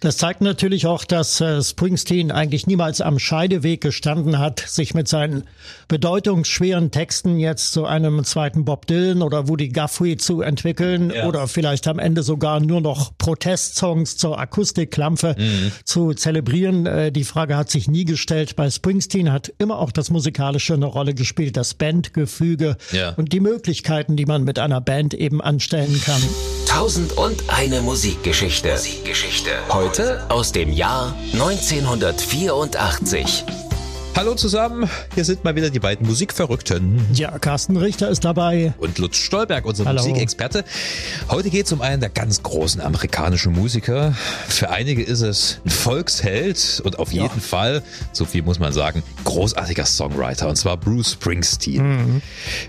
[0.00, 5.08] Das zeigt natürlich auch, dass äh, Springsteen eigentlich niemals am Scheideweg gestanden hat, sich mit
[5.08, 5.44] seinen
[5.88, 11.26] bedeutungsschweren Texten jetzt zu einem zweiten Bob Dylan oder Woody Guthrie zu entwickeln ja.
[11.26, 15.72] oder vielleicht am Ende sogar nur noch Protestsongs zur Akustikklampe mhm.
[15.84, 16.86] zu zelebrieren.
[16.86, 18.56] Äh, die Frage hat sich nie gestellt.
[18.56, 23.14] Bei Springsteen hat immer auch das Musikalische eine Rolle gespielt, das Bandgefüge ja.
[23.16, 26.22] und die Möglichkeiten, die man mit einer Band eben anstellen kann.
[26.66, 28.70] Tausend und eine Musikgeschichte.
[28.70, 29.50] Musikgeschichte.
[29.70, 29.87] Heute
[30.28, 33.67] aus dem Jahr 1984.
[34.16, 37.00] Hallo zusammen, hier sind mal wieder die beiden Musikverrückten.
[37.12, 38.74] Ja, Carsten Richter ist dabei.
[38.78, 40.02] Und Lutz Stolberg, unser Hallo.
[40.02, 40.64] Musikexperte.
[41.28, 44.12] Heute geht es um einen der ganz großen amerikanischen Musiker.
[44.48, 47.40] Für einige ist es ein Volksheld und auf jeden ja.
[47.40, 50.48] Fall, so viel muss man sagen, großartiger Songwriter.
[50.48, 51.82] Und zwar Bruce Springsteen.
[51.82, 52.22] Mhm.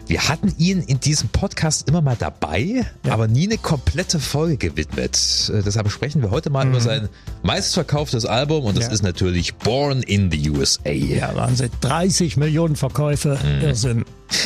[0.05, 3.13] Wir hatten ihn in diesem Podcast immer mal dabei, ja.
[3.13, 5.51] aber nie eine komplette Folge gewidmet.
[5.51, 6.71] Äh, deshalb sprechen wir heute mal mhm.
[6.71, 7.09] über sein
[7.41, 8.91] meistverkauftes Album und das ja.
[8.91, 10.89] ist natürlich Born in the USA.
[11.29, 11.69] Ja, Wahnsinn.
[11.81, 13.37] 30 Millionen Verkäufe.
[13.41, 13.61] Mhm.
[13.61, 14.05] Irrsinn.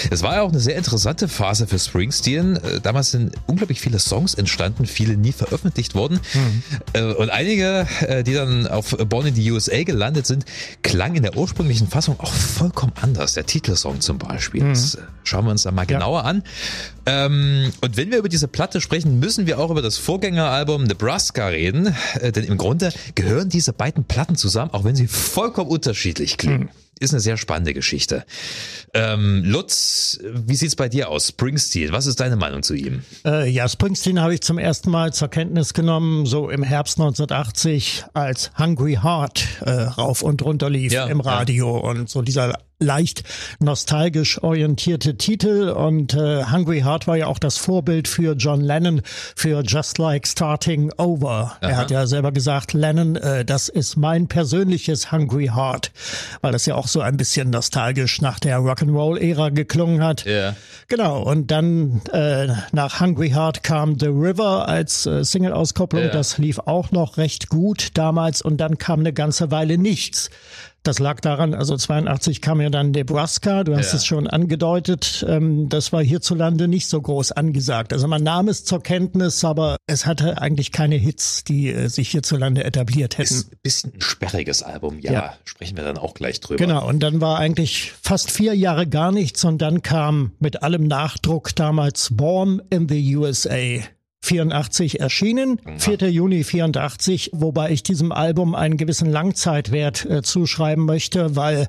[0.09, 2.57] Es war ja auch eine sehr interessante Phase für Springsteen.
[2.57, 6.19] Äh, damals sind unglaublich viele Songs entstanden, viele nie veröffentlicht worden.
[6.33, 7.13] Mhm.
[7.13, 10.45] Und einige, äh, die dann auf Born in the USA gelandet sind,
[10.81, 13.33] klangen in der ursprünglichen Fassung auch vollkommen anders.
[13.33, 14.63] Der Titelsong zum Beispiel.
[14.63, 14.69] Mhm.
[14.69, 16.25] Das schauen wir uns da mal genauer ja.
[16.25, 16.43] an.
[17.05, 21.47] Ähm, und wenn wir über diese Platte sprechen, müssen wir auch über das Vorgängeralbum Nebraska
[21.47, 21.95] reden.
[22.21, 26.63] Denn im Grunde gehören diese beiden Platten zusammen, auch wenn sie vollkommen unterschiedlich klingen.
[26.63, 28.25] Mhm ist eine sehr spannende Geschichte.
[28.93, 31.29] Ähm, Lutz, wie sieht's bei dir aus?
[31.29, 33.03] Springsteen, was ist deine Meinung zu ihm?
[33.25, 38.05] Äh, ja, Springsteen habe ich zum ersten Mal zur Kenntnis genommen, so im Herbst 1980,
[38.13, 41.89] als Hungry Heart äh, rauf und runter lief ja, im Radio ja.
[41.89, 43.23] und so dieser leicht
[43.59, 49.01] nostalgisch orientierte Titel und äh, Hungry Heart war ja auch das Vorbild für John Lennon
[49.35, 51.57] für Just Like Starting Over.
[51.61, 51.69] Aha.
[51.69, 55.91] Er hat ja selber gesagt, Lennon, äh, das ist mein persönliches Hungry Heart,
[56.41, 60.25] weil das ja auch so ein bisschen nostalgisch nach der Rock'n'Roll-Ära geklungen hat.
[60.25, 60.55] Ja.
[60.87, 66.03] Genau, und dann äh, nach Hungry Heart kam The River als äh, Single-Auskopplung.
[66.03, 66.09] Ja.
[66.09, 70.29] Das lief auch noch recht gut damals und dann kam eine ganze Weile nichts.
[70.83, 73.97] Das lag daran, also 82 kam ja dann Nebraska, du hast ja.
[73.97, 77.93] es schon angedeutet, ähm, das war hierzulande nicht so groß angesagt.
[77.93, 82.09] Also man nahm es zur Kenntnis, aber es hatte eigentlich keine Hits, die äh, sich
[82.09, 83.33] hierzulande etabliert hätten.
[83.33, 86.57] Ist ein bisschen ein sperriges Album, ja, ja, sprechen wir dann auch gleich drüber.
[86.57, 90.83] Genau, und dann war eigentlich fast vier Jahre gar nichts und dann kam mit allem
[90.83, 93.79] Nachdruck damals Born in the USA.
[94.23, 96.09] 84 erschienen, 4.
[96.09, 101.67] Juni 84, wobei ich diesem Album einen gewissen Langzeitwert äh, zuschreiben möchte, weil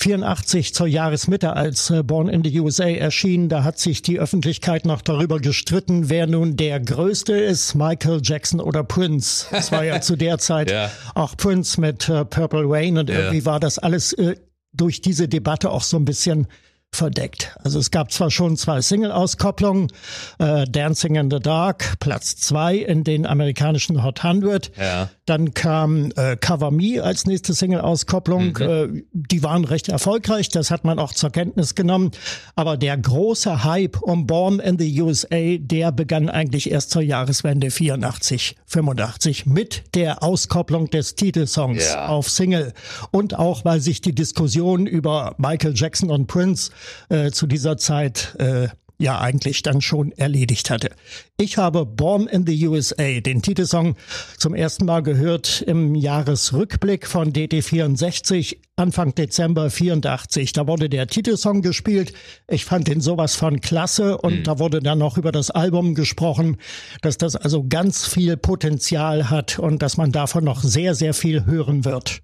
[0.00, 4.86] 84 zur Jahresmitte, als äh, Born in the USA erschien, da hat sich die Öffentlichkeit
[4.86, 9.46] noch darüber gestritten, wer nun der Größte ist, Michael Jackson oder Prince.
[9.52, 10.90] Das war ja zu der Zeit ja.
[11.14, 13.16] auch Prince mit äh, Purple Rain und ja.
[13.16, 14.34] irgendwie war das alles äh,
[14.72, 16.48] durch diese Debatte auch so ein bisschen
[16.92, 17.54] verdeckt.
[17.62, 19.92] Also es gab zwar schon zwei Single-Auskopplungen,
[20.38, 24.72] äh, Dancing in the Dark, Platz zwei in den amerikanischen Hot 100.
[24.76, 25.08] Ja.
[25.26, 28.54] Dann kam äh, Cover Me als nächste Single-Auskopplung.
[28.58, 28.62] Mhm.
[28.62, 32.10] Äh, die waren recht erfolgreich, das hat man auch zur Kenntnis genommen.
[32.56, 37.70] Aber der große Hype um Born in the USA, der begann eigentlich erst zur Jahreswende
[37.70, 42.08] 84, 85 mit der Auskopplung des Titelsongs ja.
[42.08, 42.72] auf Single.
[43.10, 46.72] Und auch, weil sich die Diskussion über Michael Jackson und Prince
[47.08, 48.68] äh, zu dieser Zeit äh,
[48.98, 50.90] ja eigentlich dann schon erledigt hatte.
[51.36, 53.96] Ich habe Born in the USA, den Titelsong,
[54.36, 60.52] zum ersten Mal gehört im Jahresrückblick von DT64 Anfang Dezember 84.
[60.52, 62.12] Da wurde der Titelsong gespielt.
[62.48, 64.44] Ich fand den sowas von klasse und mhm.
[64.44, 66.56] da wurde dann noch über das Album gesprochen,
[67.00, 71.46] dass das also ganz viel Potenzial hat und dass man davon noch sehr, sehr viel
[71.46, 72.20] hören wird.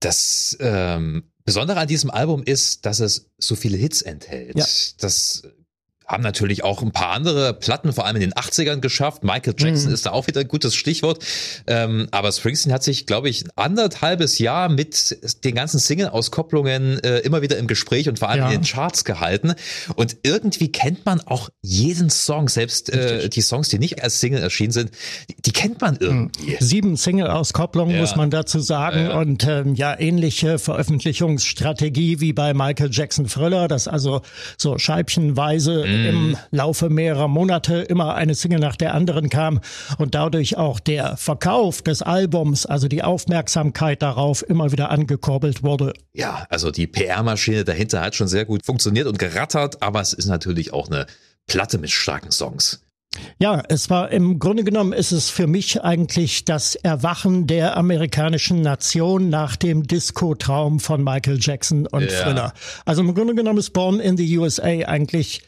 [0.00, 4.56] Das ähm, Besondere an diesem Album ist, dass es so viele Hits enthält.
[4.56, 4.64] Ja.
[4.98, 5.42] Das
[6.10, 9.22] haben natürlich auch ein paar andere Platten, vor allem in den 80ern geschafft.
[9.22, 9.94] Michael Jackson mhm.
[9.94, 11.24] ist da auch wieder ein gutes Stichwort.
[11.66, 17.42] Ähm, aber Springsteen hat sich, glaube ich, anderthalbes Jahr mit den ganzen Single-Auskopplungen äh, immer
[17.42, 18.50] wieder im Gespräch und vor allem ja.
[18.50, 19.54] in den Charts gehalten.
[19.94, 24.42] Und irgendwie kennt man auch jeden Song, selbst äh, die Songs, die nicht als Single
[24.42, 24.90] erschienen sind,
[25.30, 26.56] die, die kennt man irgendwie.
[26.58, 28.00] Sieben Single-Auskopplungen, ja.
[28.00, 29.04] muss man dazu sagen.
[29.04, 29.18] Ja.
[29.18, 34.22] Und ähm, ja, ähnliche Veröffentlichungsstrategie wie bei Michael Jackson Thriller, das also
[34.56, 39.60] so scheibchenweise mhm im Laufe mehrerer Monate immer eine Single nach der anderen kam
[39.98, 45.92] und dadurch auch der Verkauf des Albums, also die Aufmerksamkeit darauf immer wieder angekurbelt wurde.
[46.12, 50.26] Ja, also die PR-Maschine dahinter hat schon sehr gut funktioniert und gerattert, aber es ist
[50.26, 51.06] natürlich auch eine
[51.46, 52.82] Platte mit starken Songs.
[53.38, 58.60] Ja, es war im Grunde genommen ist es für mich eigentlich das Erwachen der amerikanischen
[58.60, 62.08] Nation nach dem Disco-Traum von Michael Jackson und ja.
[62.08, 62.52] Thriller.
[62.84, 65.42] Also im Grunde genommen ist Born in the USA eigentlich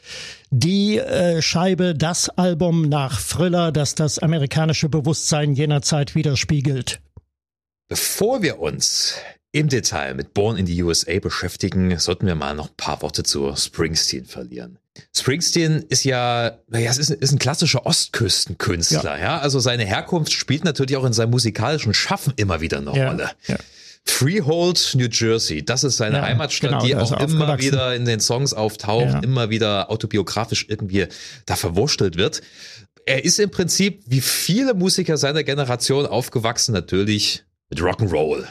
[0.53, 7.01] die äh, Scheibe, das Album nach Thriller, das das amerikanische Bewusstsein jener Zeit widerspiegelt.
[7.89, 9.15] Bevor wir uns
[9.51, 13.23] im Detail mit Born in the USA beschäftigen, sollten wir mal noch ein paar Worte
[13.23, 14.79] zu Springsteen verlieren.
[15.17, 19.25] Springsteen ist ja, naja, es ist, ist ein klassischer Ostküstenkünstler, ja.
[19.25, 19.39] ja.
[19.39, 23.31] Also seine Herkunft spielt natürlich auch in seinem musikalischen Schaffen immer wieder eine ja, Rolle.
[23.47, 23.57] Ja.
[24.05, 28.21] Freehold, New Jersey, das ist seine ja, Heimatstadt, genau, die auch immer wieder in den
[28.21, 31.07] Songs auftaucht, immer wieder autobiografisch irgendwie
[31.47, 32.43] da verwurstelt wird.
[33.07, 38.47] Er ist im Prinzip wie viele Musiker seiner Generation aufgewachsen, natürlich mit Rock'n'Roll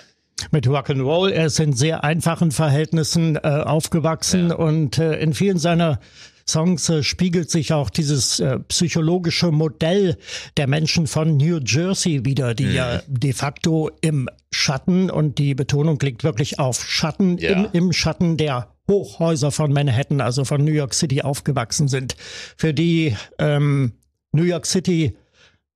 [0.50, 1.30] mit Rock'n'Roll.
[1.30, 4.56] Er ist in sehr einfachen Verhältnissen äh, aufgewachsen ja.
[4.56, 6.00] und äh, in vielen seiner
[6.48, 10.18] Songs äh, spiegelt sich auch dieses äh, psychologische Modell
[10.58, 12.76] der Menschen von New Jersey wieder, die mhm.
[12.76, 17.52] ja de facto im Schatten und die Betonung liegt wirklich auf Schatten, ja.
[17.52, 22.16] im, im Schatten der Hochhäuser von Manhattan, also von New York City aufgewachsen sind.
[22.58, 23.94] Für die ähm,
[24.34, 25.18] New York City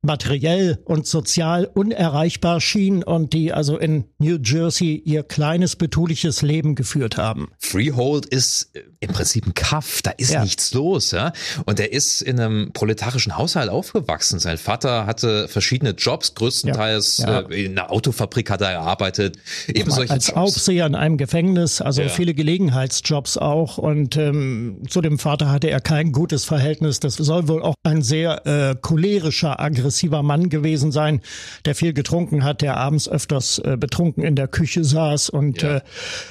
[0.06, 6.76] materiell und sozial unerreichbar schien und die also in New Jersey ihr kleines, betuliches Leben
[6.76, 7.50] geführt haben.
[7.60, 10.44] Freehold ist äh, im Prinzip ein Kaff, da ist ja.
[10.44, 11.12] nichts los.
[11.12, 11.34] Ja?
[11.66, 14.40] Und er ist in einem proletarischen Haushalt aufgewachsen.
[14.40, 17.42] Sein Vater hatte verschiedene Jobs, größtenteils ja.
[17.42, 17.50] Ja.
[17.50, 19.38] Äh, in einer Autofabrik hat er gearbeitet.
[19.68, 20.38] Eben solche Als Jobs.
[20.38, 23.78] Aufseher in einem Gefängnis, also viele Gelegenheitsjobs auch.
[23.78, 27.00] Und ähm, zu dem Vater hatte er kein gutes Verhältnis.
[27.00, 31.22] Das soll wohl auch ein sehr äh, cholerischer, aggressiver aggressiver Mann gewesen sein,
[31.64, 35.30] der viel getrunken hat, der abends öfters äh, betrunken in der Küche saß.
[35.30, 35.78] Und ja.
[35.78, 35.82] äh,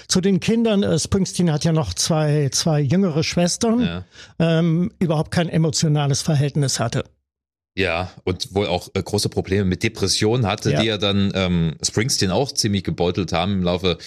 [0.07, 4.05] zu den Kindern, äh, Springsteen hat ja noch zwei, zwei jüngere Schwestern, ja.
[4.39, 7.05] ähm, überhaupt kein emotionales Verhältnis hatte.
[7.77, 10.81] Ja, und wohl auch äh, große Probleme mit Depressionen hatte, ja.
[10.81, 13.99] die ja dann ähm, Springsteen auch ziemlich gebeutelt haben im Laufe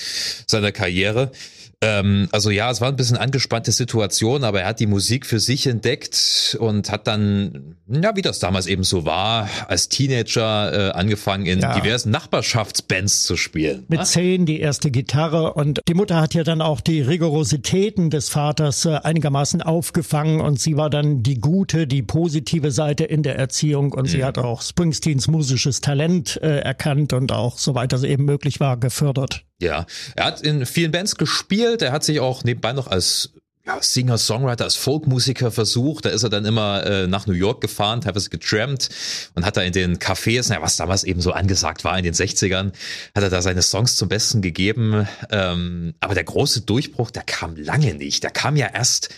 [0.46, 1.32] seiner Karriere.
[1.80, 5.40] Ähm, also ja, es war ein bisschen angespannte Situation, aber er hat die Musik für
[5.40, 10.92] sich entdeckt und hat dann, ja, wie das damals eben so war, als Teenager äh,
[10.94, 11.80] angefangen in ja.
[11.80, 13.86] diversen Nachbarschaftsbands zu spielen.
[13.90, 14.06] Mit ne?
[14.06, 18.86] zehn die erste Gitarre und die Mutter hat ja dann auch die Rigorositäten des Vaters
[18.86, 23.92] äh, einigermaßen aufgefangen und sie war dann die gute, die positive Seite in der Erziehung
[23.94, 24.08] und mhm.
[24.08, 28.78] sie hat auch Springsteens musisches Talent äh, erkannt und auch, soweit das eben möglich war,
[28.78, 29.44] gefördert.
[29.60, 31.82] Ja, er hat in vielen Bands gespielt.
[31.82, 33.32] Er hat sich auch nebenbei noch als
[33.68, 36.06] ja, Singer, Songwriter, als Folkmusiker versucht.
[36.06, 38.90] Da ist er dann immer äh, nach New York gefahren, teilweise getrampt
[39.36, 42.14] und hat da in den Cafés, na, was damals eben so angesagt war in den
[42.14, 42.72] 60ern,
[43.14, 45.08] hat er da seine Songs zum Besten gegeben.
[45.32, 48.24] Ähm, aber der große Durchbruch, der kam lange nicht.
[48.24, 49.10] Der kam ja erst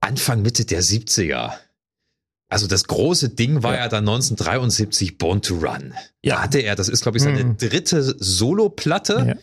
[0.00, 1.52] Anfang, Mitte der 70er.
[2.48, 5.94] Also das große Ding war ja, ja dann 1973 Born to Run.
[6.22, 6.36] Ja.
[6.36, 7.56] Da hatte er, das ist glaube ich seine mhm.
[7.56, 9.36] dritte Solo-Platte.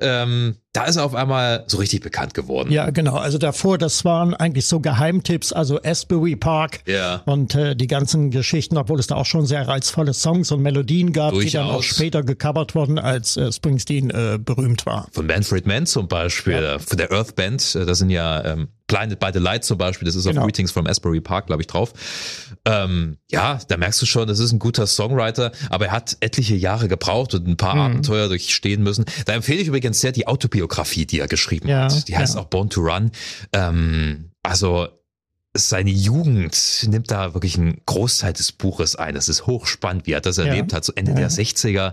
[0.00, 0.22] Ja.
[0.22, 2.70] Ähm, da ist er auf einmal so richtig bekannt geworden.
[2.70, 3.16] Ja, genau.
[3.16, 7.22] Also davor, das waren eigentlich so Geheimtipps, also Asbury Park ja.
[7.26, 11.12] und äh, die ganzen Geschichten, obwohl es da auch schon sehr reizvolle Songs und Melodien
[11.12, 11.50] gab, Durchaus.
[11.50, 15.08] die dann auch später gecovert wurden, als äh, Springsteen äh, berühmt war.
[15.12, 16.78] Von Manfred Mann zum Beispiel, ja.
[16.78, 20.06] von der Earth Band, äh, das sind ja ähm, Blinded by the Light zum Beispiel,
[20.06, 20.40] das ist genau.
[20.40, 21.92] auf Greetings from Asbury Park, glaube ich, drauf.
[22.64, 26.54] Ähm, ja, da merkst du schon, das ist ein guter Songwriter, aber er hat etliche
[26.54, 27.80] Jahre gebraucht und ein paar mhm.
[27.80, 29.04] Abenteuer durchstehen müssen.
[29.24, 32.08] Da empfehle ich übrigens sehr die Autobiografie, die er geschrieben ja, hat.
[32.08, 32.40] Die heißt ja.
[32.42, 33.10] auch Born to Run.
[33.52, 34.88] Ähm, also
[35.54, 39.14] seine Jugend nimmt da wirklich einen Großteil des Buches ein.
[39.14, 40.84] Das ist hochspannend, wie er das erlebt hat.
[40.84, 41.18] So Ende ja.
[41.18, 41.92] der 60er.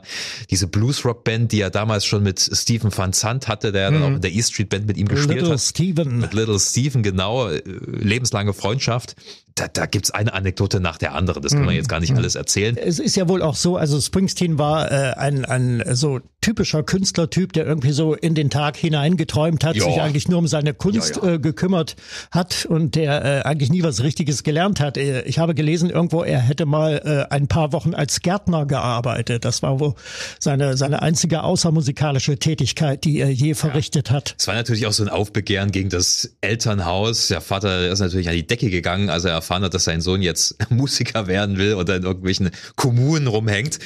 [0.50, 3.94] Diese Bluesrock-Band, die er damals schon mit Stephen Van Zandt hatte, der mhm.
[3.96, 5.60] dann auch in der E Street Band mit ihm gespielt Little hat.
[5.60, 6.20] Steven.
[6.20, 7.50] Mit Little Steven, genau.
[7.50, 9.16] Äh, lebenslange Freundschaft
[9.60, 11.42] da, da gibt's eine Anekdote nach der anderen.
[11.44, 11.78] Das kann man mhm.
[11.78, 12.18] jetzt gar nicht mhm.
[12.18, 12.78] alles erzählen.
[12.78, 17.52] Es ist ja wohl auch so, also Springsteen war äh, ein, ein so typischer Künstlertyp,
[17.54, 19.86] der irgendwie so in den Tag hineingeträumt hat, jo.
[19.86, 21.34] sich eigentlich nur um seine Kunst ja, ja.
[21.34, 21.96] Äh, gekümmert
[22.32, 24.98] hat und der äh, eigentlich nie was Richtiges gelernt hat.
[24.98, 29.44] Äh, ich habe gelesen irgendwo, er hätte mal äh, ein paar Wochen als Gärtner gearbeitet.
[29.44, 29.96] Das war wohl
[30.40, 34.16] seine, seine einzige außermusikalische Tätigkeit, die er je verrichtet ja.
[34.16, 34.36] hat.
[34.40, 37.28] Es war natürlich auch so ein Aufbegehren gegen das Elternhaus.
[37.28, 40.22] Der Vater ist natürlich an die Decke gegangen, als er erfahren hat, dass sein Sohn
[40.22, 43.80] jetzt Musiker werden will oder in irgendwelchen Kommunen rumhängt.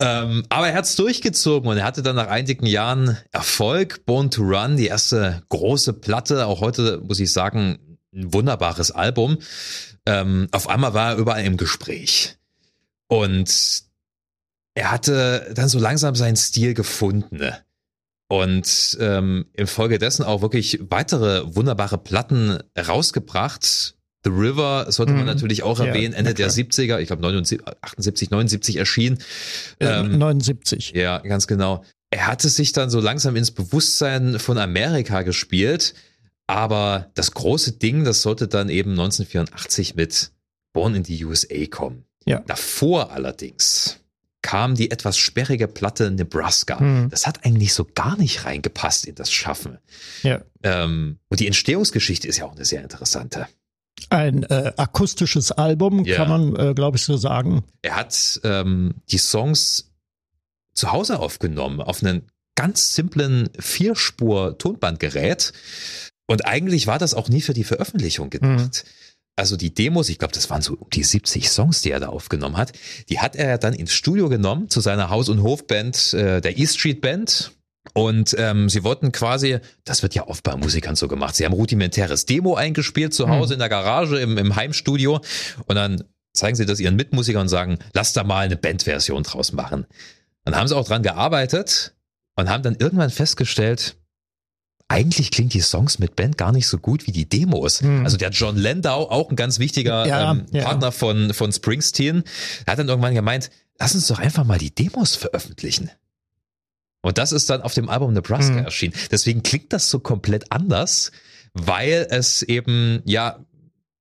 [0.00, 4.04] Ähm, aber er hat es durchgezogen und er hatte dann nach einigen Jahren Erfolg.
[4.04, 6.46] Born to Run, die erste große Platte.
[6.46, 7.78] Auch heute muss ich sagen,
[8.14, 9.38] ein wunderbares Album.
[10.04, 12.36] Ähm, auf einmal war er überall im Gespräch.
[13.08, 13.84] Und
[14.74, 17.52] er hatte dann so langsam seinen Stil gefunden.
[18.28, 25.28] Und ähm, infolgedessen auch wirklich weitere wunderbare Platten rausgebracht The River sollte man mhm.
[25.28, 29.18] natürlich auch erwähnen, Ende der 70er, ich glaube 78, 79 erschien.
[29.80, 30.92] Ähm, 79.
[30.94, 31.84] Ja, ganz genau.
[32.10, 35.94] Er hatte sich dann so langsam ins Bewusstsein von Amerika gespielt,
[36.46, 40.30] aber das große Ding, das sollte dann eben 1984 mit
[40.72, 42.04] Born in the USA kommen.
[42.24, 42.40] Ja.
[42.46, 43.98] Davor allerdings
[44.42, 46.80] kam die etwas sperrige Platte Nebraska.
[46.80, 47.08] Mhm.
[47.10, 49.78] Das hat eigentlich so gar nicht reingepasst in das Schaffen.
[50.22, 50.42] Ja.
[50.62, 53.46] Ähm, und die Entstehungsgeschichte ist ja auch eine sehr interessante.
[54.10, 56.16] Ein äh, akustisches Album, ja.
[56.16, 57.64] kann man, äh, glaube ich, so sagen.
[57.82, 59.92] Er hat ähm, die Songs
[60.74, 62.22] zu Hause aufgenommen, auf einen
[62.54, 65.52] ganz simplen Vierspur-Tonbandgerät.
[66.26, 68.84] Und eigentlich war das auch nie für die Veröffentlichung gedacht.
[68.84, 68.90] Mhm.
[69.36, 72.08] Also die Demos, ich glaube, das waren so um die 70 Songs, die er da
[72.08, 72.72] aufgenommen hat,
[73.08, 76.66] die hat er dann ins Studio genommen zu seiner Haus- und Hofband, äh, der E
[76.66, 77.52] Street Band.
[77.94, 81.52] Und ähm, sie wollten quasi, das wird ja oft bei Musikern so gemacht, sie haben
[81.52, 83.54] rudimentäres Demo eingespielt zu Hause mhm.
[83.54, 85.20] in der Garage, im, im Heimstudio
[85.66, 89.52] und dann zeigen sie das ihren Mitmusikern und sagen, lass da mal eine Bandversion draus
[89.52, 89.86] machen.
[90.44, 91.94] Dann haben sie auch dran gearbeitet
[92.36, 93.96] und haben dann irgendwann festgestellt,
[94.88, 97.82] eigentlich klingt die Songs mit Band gar nicht so gut wie die Demos.
[97.82, 98.04] Mhm.
[98.04, 100.64] Also der John Landau, auch ein ganz wichtiger ja, ähm, ja.
[100.64, 102.24] Partner von, von Springsteen,
[102.66, 105.90] hat dann irgendwann gemeint, lass uns doch einfach mal die Demos veröffentlichen.
[107.02, 108.64] Und das ist dann auf dem Album Nebraska mhm.
[108.64, 108.94] erschienen.
[109.10, 111.12] Deswegen klingt das so komplett anders,
[111.52, 113.44] weil es eben, ja,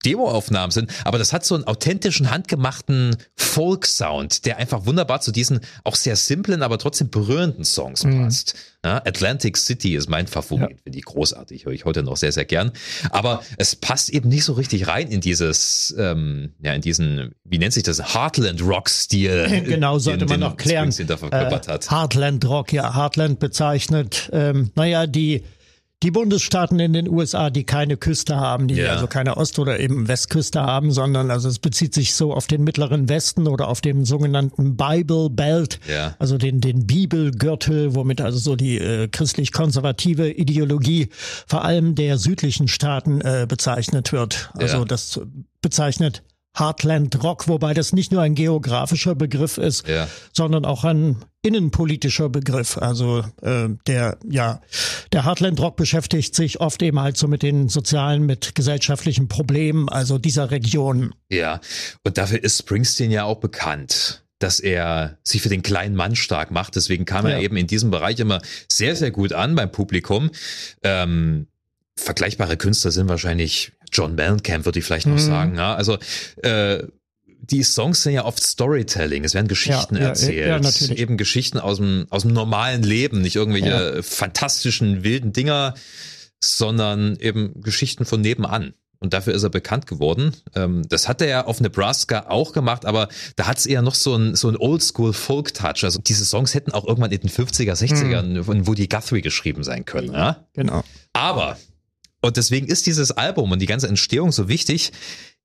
[0.05, 5.60] Demoaufnahmen sind, aber das hat so einen authentischen, handgemachten Folk-Sound, der einfach wunderbar zu diesen
[5.84, 8.24] auch sehr simplen, aber trotzdem berührenden Songs mhm.
[8.24, 8.55] passt.
[8.84, 10.77] Ja, Atlantic City ist mein Favorit, ja.
[10.84, 12.72] finde ich großartig, höre ich heute noch sehr, sehr gern.
[13.12, 17.60] Aber es passt eben nicht so richtig rein in dieses, ähm, ja, in diesen, wie
[17.60, 19.65] nennt sich das, Heartland-Rock-Stil.
[19.65, 20.89] Genau, sollte man noch klären.
[20.89, 25.43] Äh, Heartland Rock, ja, Heartland bezeichnet, ähm, naja, die
[26.03, 28.93] die Bundesstaaten in den USA, die keine Küste haben, die yeah.
[28.93, 32.63] also keine Ost- oder eben Westküste haben, sondern also es bezieht sich so auf den
[32.63, 36.15] mittleren Westen oder auf den sogenannten Bible Belt, yeah.
[36.17, 41.10] also den, den Bibelgürtel, womit also so die äh, christlich-konservative Ideologie
[41.46, 44.50] vor allem der südlichen Staaten äh, bezeichnet wird.
[44.55, 44.86] Also yeah.
[44.86, 45.22] das
[45.62, 46.24] bezeichnet
[46.58, 50.08] Heartland Rock, wobei das nicht nur ein geografischer Begriff ist, ja.
[50.34, 52.77] sondern auch ein innenpolitischer Begriff.
[52.77, 54.62] Also äh, der ja
[55.13, 59.88] der Heartland Rock beschäftigt sich oft eben halt so mit den sozialen, mit gesellschaftlichen Problemen,
[59.89, 61.13] also dieser Region.
[61.29, 61.62] Ja,
[62.03, 66.50] und dafür ist Springsteen ja auch bekannt dass er sich für den kleinen Mann stark
[66.50, 66.75] macht.
[66.75, 67.34] Deswegen kam ja.
[67.34, 70.31] er eben in diesem Bereich immer sehr, sehr gut an beim Publikum.
[70.81, 71.46] Ähm,
[71.96, 75.19] vergleichbare Künstler sind wahrscheinlich John Mellencamp, würde ich vielleicht noch mhm.
[75.19, 75.55] sagen.
[75.55, 75.75] Ja?
[75.75, 75.98] Also
[76.43, 76.83] äh,
[77.25, 80.48] die Songs sind ja oft Storytelling, es werden Geschichten ja, erzählt.
[80.48, 85.74] Ja, ja, Eben Geschichten aus dem, aus dem normalen Leben, nicht irgendwelche fantastischen, wilden Dinger,
[86.39, 88.74] sondern eben Geschichten von nebenan.
[89.00, 90.31] Und dafür ist er bekannt geworden.
[90.53, 93.95] Ähm, das hat er ja auf Nebraska auch gemacht, aber da hat es eher noch
[93.95, 95.83] so ein, so ein Oldschool-Folk-Touch.
[95.83, 98.43] Also diese Songs hätten auch irgendwann in den 50er, 60ern mhm.
[98.43, 100.13] von Woody Guthrie geschrieben sein können.
[100.13, 100.45] Ja?
[100.53, 100.83] Genau.
[101.13, 101.57] Aber
[102.21, 104.91] und deswegen ist dieses Album und die ganze Entstehung so wichtig.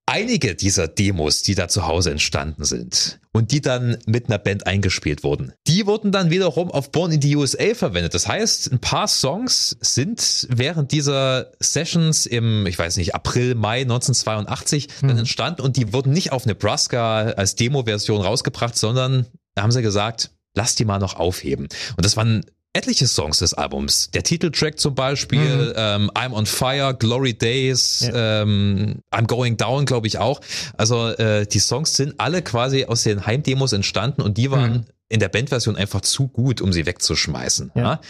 [0.09, 4.65] Einige dieser Demos, die da zu Hause entstanden sind und die dann mit einer Band
[4.65, 8.15] eingespielt wurden, die wurden dann wiederum auf Born in the USA verwendet.
[8.15, 13.81] Das heißt, ein paar Songs sind während dieser Sessions im, ich weiß nicht, April, Mai
[13.81, 15.09] 1982 mhm.
[15.09, 19.83] dann entstanden und die wurden nicht auf Nebraska als Demo-Version rausgebracht, sondern da haben sie
[19.83, 21.67] gesagt, lass die mal noch aufheben.
[21.97, 22.45] Und das waren
[22.77, 24.11] etliche Songs des Albums.
[24.13, 25.73] Der Titeltrack zum Beispiel, mhm.
[25.77, 28.43] ähm, I'm on Fire, Glory Days, ja.
[28.43, 30.41] ähm, I'm Going Down, glaube ich auch.
[30.77, 34.85] Also äh, die Songs sind alle quasi aus den Heimdemos entstanden und die waren mhm.
[35.09, 37.73] in der Bandversion einfach zu gut, um sie wegzuschmeißen.
[37.75, 37.83] Ja.
[37.83, 38.01] ja?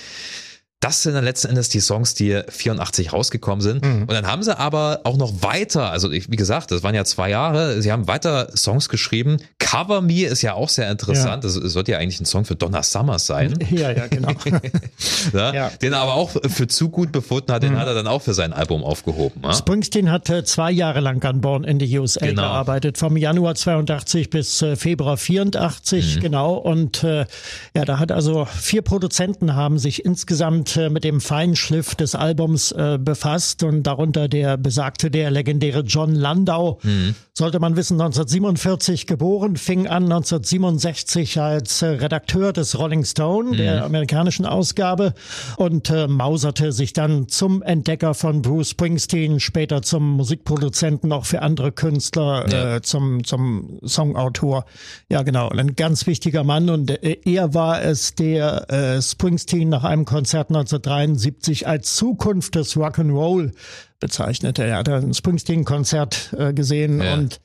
[0.87, 3.85] Das sind dann letzten Endes die Songs, die 84 rausgekommen sind.
[3.85, 4.02] Mhm.
[4.02, 7.28] Und dann haben sie aber auch noch weiter, also wie gesagt, das waren ja zwei
[7.28, 9.38] Jahre, sie haben weiter Songs geschrieben.
[9.59, 11.43] Cover Me ist ja auch sehr interessant.
[11.43, 11.50] Ja.
[11.50, 13.55] Das sollte ja eigentlich ein Song für Donna Summer sein.
[13.76, 14.31] Ja, ja, genau.
[15.35, 15.71] ja, ja.
[15.83, 17.78] Den er aber auch für zu gut befunden hat, den mhm.
[17.78, 19.43] hat er dann auch für sein Album aufgehoben.
[19.43, 19.52] Ja?
[19.52, 22.43] Springsteen hat zwei Jahre lang an Born in the USA genau.
[22.43, 26.21] gearbeitet, vom Januar 82 bis äh, Februar 84, mhm.
[26.21, 26.55] genau.
[26.55, 27.26] Und äh,
[27.75, 32.73] ja, da hat also vier Produzenten haben sich insgesamt äh, mit dem Feinschliff des Albums
[32.73, 36.78] äh, befasst und darunter der besagte, der legendäre John Landau.
[36.83, 37.14] Mhm.
[37.38, 43.57] Sollte man wissen, 1947 geboren, fing an 1967 als äh, Redakteur des Rolling Stone, mhm.
[43.59, 45.12] der amerikanischen Ausgabe,
[45.59, 51.43] und äh, mauserte sich dann zum Entdecker von Bruce Springsteen, später zum Musikproduzenten auch für
[51.43, 52.76] andere Künstler, ja.
[52.76, 54.64] äh, zum, zum Songautor.
[55.11, 59.85] Ja, genau, ein ganz wichtiger Mann und äh, er war es, der äh, Springsteen nach
[59.85, 63.52] einem Konzert 1973 als Zukunft des Rock'n'Roll
[64.00, 64.65] bezeichnete.
[64.65, 67.15] Er hat ein Springsteen-Konzert äh, gesehen ja.
[67.15, 67.41] und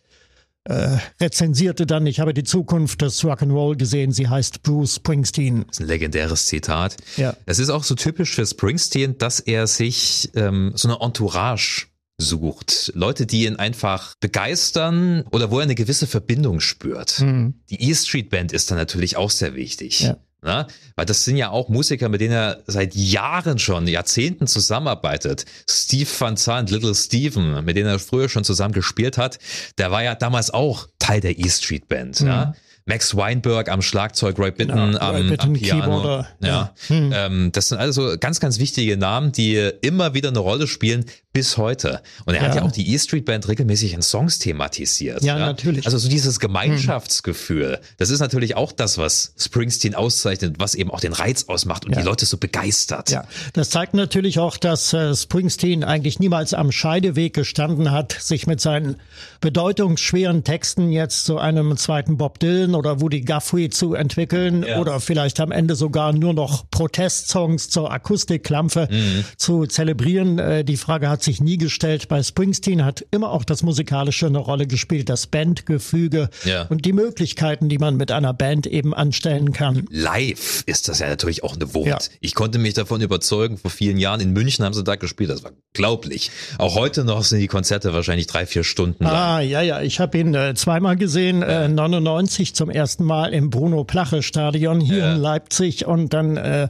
[0.65, 5.65] äh, rezensierte dann, ich habe die Zukunft des Rock'n'Roll gesehen, sie heißt Bruce Springsteen.
[5.67, 6.97] Das ist ein legendäres Zitat.
[7.17, 7.35] Ja.
[7.45, 12.91] Es ist auch so typisch für Springsteen, dass er sich ähm, so eine Entourage sucht.
[12.93, 17.19] Leute, die ihn einfach begeistern oder wo er eine gewisse Verbindung spürt.
[17.19, 17.55] Mhm.
[17.71, 20.01] Die E Street Band ist dann natürlich auch sehr wichtig.
[20.01, 20.17] Ja.
[20.43, 25.45] Na, weil das sind ja auch Musiker, mit denen er seit Jahren schon, Jahrzehnten zusammenarbeitet.
[25.69, 29.37] Steve Van Zandt, Little Steven, mit denen er früher schon zusammen gespielt hat,
[29.77, 32.21] der war ja damals auch Teil der E Street Band.
[32.21, 32.27] Mhm.
[32.27, 32.53] Ja.
[32.85, 35.81] Max Weinberg am Schlagzeug, Roy Bitton genau, am, Roy Bitton, am Piano.
[35.81, 36.27] Keyboarder.
[36.41, 36.47] Ja.
[36.47, 36.73] ja.
[36.87, 37.11] Hm.
[37.13, 41.57] Ähm, das sind also ganz, ganz wichtige Namen, die immer wieder eine Rolle spielen bis
[41.57, 42.01] heute.
[42.25, 42.47] Und er ja.
[42.49, 45.23] hat ja auch die E Street Band regelmäßig in Songs thematisiert.
[45.23, 45.45] Ja, ja?
[45.45, 45.85] natürlich.
[45.85, 47.85] Also so dieses Gemeinschaftsgefühl, hm.
[47.97, 51.95] das ist natürlich auch das, was Springsteen auszeichnet, was eben auch den Reiz ausmacht und
[51.95, 53.11] die Leute so begeistert.
[53.11, 53.23] Ja,
[53.53, 58.59] das zeigt natürlich auch, dass äh, Springsteen eigentlich niemals am Scheideweg gestanden hat, sich mit
[58.59, 58.97] seinen
[59.39, 64.79] bedeutungsschweren Texten jetzt zu einem zweiten Bob Dylan oder Woody Guthrie zu entwickeln ja.
[64.79, 69.23] oder vielleicht am Ende sogar nur noch Protestsongs zur Akustikklampe mhm.
[69.37, 70.39] zu zelebrieren.
[70.39, 72.07] Äh, die Frage hat sich nie gestellt.
[72.07, 76.63] Bei Springsteen hat immer auch das Musikalische eine Rolle gespielt, das Bandgefüge ja.
[76.63, 79.85] und die Möglichkeiten, die man mit einer Band eben anstellen kann.
[79.89, 81.87] Live ist das ja natürlich auch eine Wucht.
[81.87, 81.99] Ja.
[82.19, 85.43] Ich konnte mich davon überzeugen, vor vielen Jahren in München haben sie da gespielt, das
[85.43, 86.31] war glaublich.
[86.57, 89.13] Auch heute noch sind die Konzerte wahrscheinlich drei, vier Stunden lang.
[89.13, 93.49] Ah, ja, ja, ich habe ihn äh, zweimal gesehen, äh, 99 zum ersten Mal im
[93.49, 95.13] Bruno Plache Stadion hier ja.
[95.13, 96.69] in Leipzig und dann äh,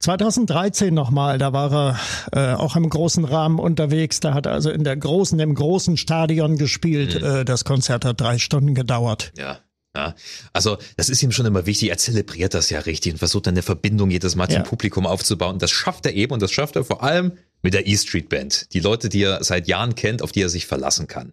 [0.00, 4.70] 2013 nochmal, da war er äh, auch im großen Rahmen unterwegs, da hat er also
[4.70, 7.20] in der großen, im großen Stadion gespielt.
[7.20, 7.26] Mhm.
[7.26, 9.32] Äh, das Konzert hat drei Stunden gedauert.
[9.36, 9.60] Ja.
[9.96, 10.16] Ja,
[10.52, 11.88] also das ist ihm schon immer wichtig.
[11.88, 14.56] Er zelebriert das ja richtig und versucht dann eine Verbindung jedes Mal ja.
[14.56, 15.60] zum Publikum aufzubauen.
[15.60, 18.74] Das schafft er eben und das schafft er vor allem mit der E Street Band.
[18.74, 21.32] Die Leute, die er seit Jahren kennt, auf die er sich verlassen kann.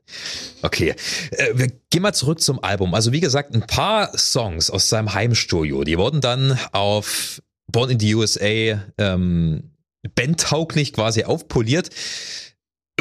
[0.62, 0.94] Okay,
[1.32, 2.94] äh, wir gehen mal zurück zum Album.
[2.94, 7.42] Also wie gesagt, ein paar Songs aus seinem Heimstudio, die wurden dann auf
[7.72, 9.71] Born in the USA ähm,
[10.16, 11.90] bandtauglich quasi aufpoliert.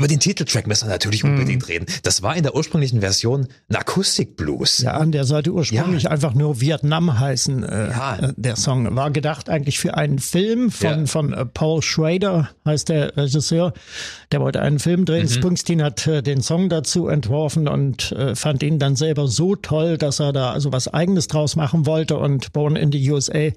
[0.00, 1.84] Über den Titeltrack müssen wir natürlich unbedingt reden.
[2.04, 4.78] Das war in der ursprünglichen Version ein Akustikblues.
[4.78, 6.10] Ja, an der sollte ursprünglich ja.
[6.10, 7.64] einfach nur Vietnam heißen.
[7.64, 8.16] Äh, ja.
[8.16, 11.06] Äh, der Song war gedacht eigentlich für einen Film von, ja.
[11.06, 13.74] von äh, Paul Schrader, heißt der Regisseur.
[14.32, 15.24] Der wollte einen Film drehen.
[15.24, 15.32] Mhm.
[15.32, 19.98] Springsteen hat äh, den Song dazu entworfen und äh, fand ihn dann selber so toll,
[19.98, 23.50] dass er da also was Eigenes draus machen wollte und Born in the USA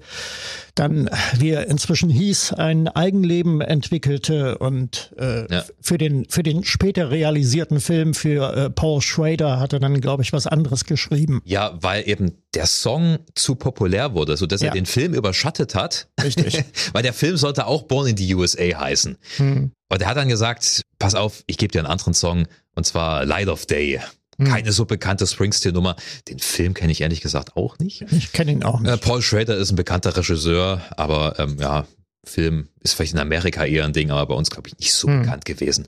[0.74, 1.08] dann,
[1.38, 5.64] wie er inzwischen hieß, ein Eigenleben entwickelte und äh, ja.
[5.80, 10.22] für den für den später realisierten Film für äh, Paul Schrader hat er dann, glaube
[10.22, 11.40] ich, was anderes geschrieben.
[11.44, 14.68] Ja, weil eben der Song zu populär wurde, so dass ja.
[14.68, 16.08] er den Film überschattet hat.
[16.22, 16.64] Richtig.
[16.92, 19.16] weil der Film sollte auch Born in the USA heißen.
[19.36, 19.70] Hm.
[19.88, 23.24] Und er hat dann gesagt, pass auf, ich gebe dir einen anderen Song und zwar
[23.24, 24.00] Light of Day.
[24.38, 24.46] Hm.
[24.46, 25.96] Keine so bekannte Springsteen-Nummer.
[26.28, 28.04] Den Film kenne ich ehrlich gesagt auch nicht.
[28.10, 28.92] Ich kenne ihn auch nicht.
[28.92, 31.86] Äh, Paul Schrader ist ein bekannter Regisseur, aber ähm, ja,
[32.24, 35.08] Film ist vielleicht in Amerika eher ein Ding, aber bei uns glaube ich nicht so
[35.08, 35.22] hm.
[35.22, 35.86] bekannt gewesen.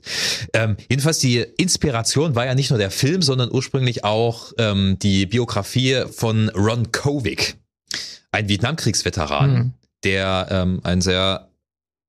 [0.53, 5.25] Ähm, jedenfalls die Inspiration war ja nicht nur der Film, sondern ursprünglich auch ähm, die
[5.25, 7.55] Biografie von Ron Kovic,
[8.31, 9.73] ein Vietnamkriegsveteran, hm.
[10.03, 11.49] der ähm, ein sehr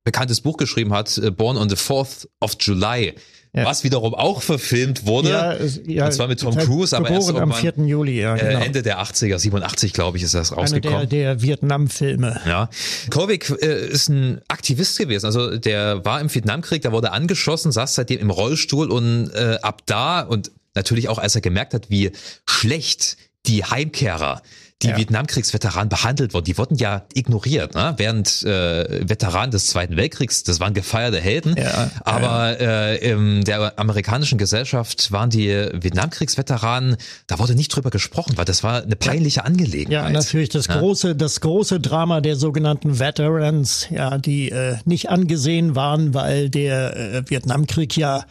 [0.04, 3.14] bekanntes Buch geschrieben hat, äh, Born on the 4th of July
[3.52, 3.64] ja.
[3.64, 5.30] was wiederum auch verfilmt wurde.
[5.30, 5.56] Ja,
[5.86, 7.74] ja, und zwar mit Tom Cruise, aber erst am 4.
[7.86, 8.60] Juli, ja, äh, genau.
[8.60, 10.98] Ende der 80er, 87 glaube ich, ist das rausgekommen.
[10.98, 12.40] Eine der, der Vietnam-Filme.
[12.46, 12.68] Ja.
[13.10, 17.94] Kovic äh, ist ein Aktivist gewesen, also der war im Vietnamkrieg, da wurde angeschossen, saß
[17.94, 22.12] seitdem im Rollstuhl und äh, ab da und natürlich auch als er gemerkt hat, wie
[22.46, 24.42] schlecht die Heimkehrer
[24.82, 24.96] die ja.
[24.96, 26.44] Vietnamkriegsveteranen behandelt wurden.
[26.44, 27.94] Die wurden ja ignoriert, ne?
[27.96, 32.90] während äh, Veteranen des Zweiten Weltkriegs, das waren gefeierte Helden, ja, aber ja.
[32.92, 38.62] Äh, in der amerikanischen Gesellschaft waren die Vietnamkriegsveteranen, da wurde nicht drüber gesprochen, weil das
[38.62, 40.04] war eine peinliche Angelegenheit.
[40.04, 45.74] Ja, natürlich das große, das große Drama der sogenannten Veterans, ja, die äh, nicht angesehen
[45.74, 48.24] waren, weil der äh, Vietnamkrieg ja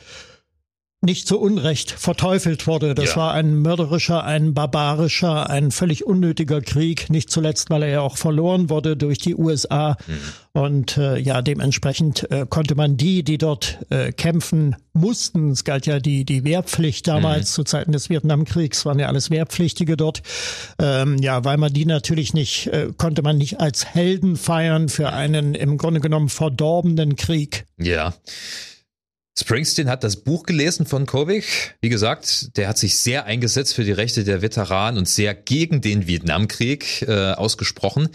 [1.02, 2.96] nicht zu Unrecht verteufelt wurde.
[2.96, 3.18] Das ja.
[3.18, 8.18] war ein mörderischer, ein barbarischer, ein völlig unnötiger Krieg, nicht zuletzt, weil er ja auch
[8.18, 9.96] verloren wurde durch die USA.
[10.08, 10.60] Mhm.
[10.60, 15.86] Und äh, ja, dementsprechend äh, konnte man die, die dort äh, kämpfen mussten, es galt
[15.86, 17.54] ja die, die Wehrpflicht damals mhm.
[17.54, 20.24] zu Zeiten des Vietnamkriegs, waren ja alles Wehrpflichtige dort.
[20.80, 25.14] Ähm, ja, weil man die natürlich nicht, äh, konnte man nicht als Helden feiern für
[25.14, 27.66] einen im Grunde genommen verdorbenen Krieg.
[27.78, 28.16] Ja.
[29.40, 31.76] Springsteen hat das Buch gelesen von Kovic.
[31.80, 35.82] Wie gesagt, der hat sich sehr eingesetzt für die Rechte der Veteranen und sehr gegen
[35.82, 38.10] den Vietnamkrieg äh, ausgesprochen.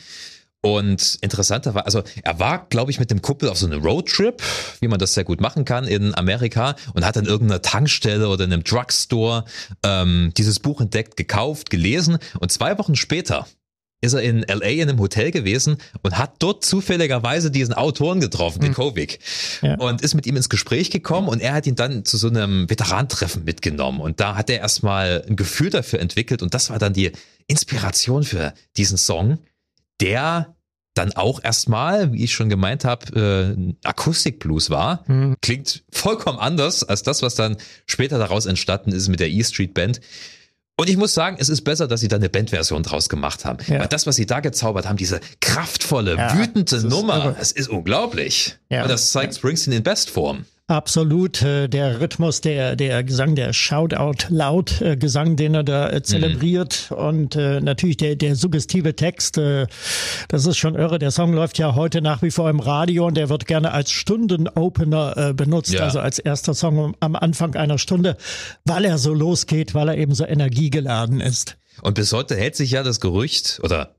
[0.64, 4.42] Und interessanter war, also er war, glaube ich, mit dem Kumpel auf so einem Roadtrip,
[4.80, 8.44] wie man das sehr gut machen kann in Amerika, und hat an irgendeiner Tankstelle oder
[8.44, 9.44] in einem Drugstore
[9.84, 12.18] ähm, dieses Buch entdeckt, gekauft, gelesen.
[12.38, 13.46] Und zwei Wochen später
[14.02, 18.60] ist er in LA in einem Hotel gewesen und hat dort zufälligerweise diesen Autoren getroffen,
[18.60, 19.20] den Kovic.
[19.62, 19.76] Ja.
[19.76, 22.68] Und ist mit ihm ins Gespräch gekommen und er hat ihn dann zu so einem
[22.68, 24.00] Veterantreffen mitgenommen.
[24.00, 27.12] Und da hat er erstmal ein Gefühl dafür entwickelt und das war dann die
[27.46, 29.38] Inspiration für diesen Song
[30.02, 30.54] der
[30.94, 35.04] dann auch erstmal, wie ich schon gemeint habe, äh, Akustikblues war.
[35.06, 35.36] Mhm.
[35.40, 39.72] Klingt vollkommen anders als das, was dann später daraus entstanden ist mit der E Street
[39.72, 40.02] Band.
[40.76, 43.58] Und ich muss sagen, es ist besser, dass sie da eine Bandversion draus gemacht haben.
[43.66, 43.80] Ja.
[43.80, 48.56] Weil das, was sie da gezaubert haben, diese kraftvolle, ja, wütende Nummer, es ist unglaublich.
[48.70, 48.82] Ja.
[48.82, 50.46] Und das zeigt Springsteen in Bestform.
[50.68, 51.42] Absolut.
[51.42, 56.02] Äh, der Rhythmus, der, der Gesang, der Shoutout laut äh, Gesang, den er da äh,
[56.02, 56.96] zelebriert mhm.
[56.96, 59.66] und äh, natürlich der, der suggestive Text, äh,
[60.28, 60.98] das ist schon irre.
[60.98, 63.90] Der Song läuft ja heute nach wie vor im Radio und der wird gerne als
[63.90, 65.82] Stundenopener äh, benutzt, ja.
[65.82, 68.16] also als erster Song am Anfang einer Stunde,
[68.64, 71.56] weil er so losgeht, weil er eben so energiegeladen ist.
[71.82, 73.96] Und bis heute hält sich ja das Gerücht oder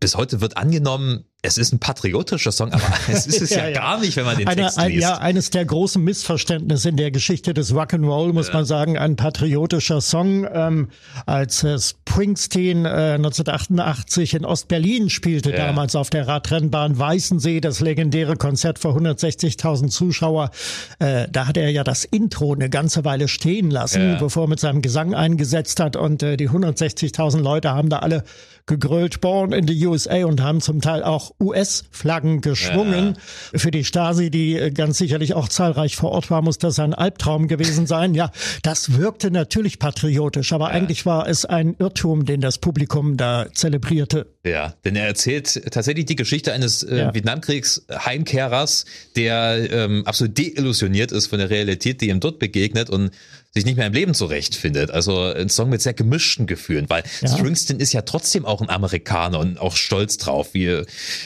[0.00, 3.68] bis heute wird angenommen, es ist ein patriotischer Song, aber es ist es ja, ja,
[3.68, 4.88] ja, gar nicht, wenn man den Eine, Text liest.
[4.88, 8.54] Ein, ja, eines der großen Missverständnisse in der Geschichte des Rock'n'Roll, muss ja.
[8.54, 10.48] man sagen, ein patriotischer Song.
[10.52, 10.88] Ähm,
[11.26, 18.36] als äh, Springsteen äh, 1988 in Ostberlin spielte, damals auf der Radrennbahn Weißensee, das legendäre
[18.36, 20.50] Konzert vor 160.000 Zuschauer,
[20.98, 24.60] äh, da hat er ja das Intro eine ganze Weile stehen lassen, bevor er mit
[24.60, 28.24] seinem Gesang eingesetzt hat und äh, die 160.000 Leute haben da alle
[28.68, 33.16] gegrölt, born in the USA und haben zum Teil auch US-Flaggen geschwungen.
[33.52, 33.58] Ja.
[33.58, 36.94] Für die Stasi, die äh, ganz sicherlich auch zahlreich vor Ort war, muss das ein
[36.94, 38.14] Albtraum gewesen sein.
[38.14, 38.30] Ja,
[38.62, 40.74] das wirkte natürlich patriotisch, aber ja.
[40.74, 44.37] eigentlich war es ein Irrtum, den das Publikum da zelebrierte.
[44.44, 47.14] Ja, denn er erzählt tatsächlich die Geschichte eines äh, ja.
[47.14, 48.84] Vietnamkriegs-Heimkehrers,
[49.16, 53.10] der ähm, absolut deillusioniert ist von der Realität, die ihm dort begegnet und
[53.52, 54.92] sich nicht mehr im Leben zurechtfindet.
[54.92, 57.28] Also ein Song mit sehr gemischten Gefühlen, weil ja.
[57.28, 60.82] Springsteen ist ja trotzdem auch ein Amerikaner und auch stolz drauf, wie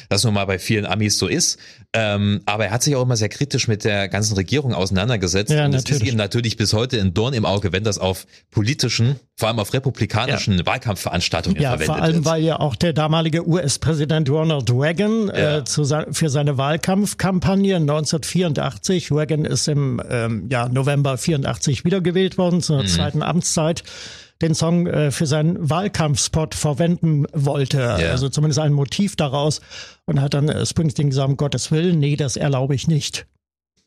[0.08, 1.58] das nun mal bei vielen Amis so ist.
[1.94, 5.52] Ähm, aber er hat sich auch immer sehr kritisch mit der ganzen Regierung auseinandergesetzt.
[5.52, 8.26] Ja, und es ist ihm natürlich bis heute ein Dorn im Auge, wenn das auf
[8.50, 10.64] politischen, vor allem auf republikanischen ja.
[10.64, 11.98] Wahlkampfveranstaltungen ja, verwendet wird.
[11.98, 15.58] Vor allem, weil ja auch der damalige US-Präsident Ronald Reagan ja.
[15.58, 22.62] äh, zu, für seine Wahlkampfkampagne 1984, Reagan ist im ähm, ja, November 84 wiedergewählt worden,
[22.62, 22.86] zur mhm.
[22.86, 23.82] zweiten Amtszeit,
[24.42, 27.78] den Song äh, für seinen Wahlkampfspot verwenden wollte.
[27.78, 28.10] Yeah.
[28.10, 29.60] Also zumindest ein Motiv daraus.
[30.04, 33.26] Und hat dann äh, Springsteen gesagt, um Gottes Willen, nee, das erlaube ich nicht.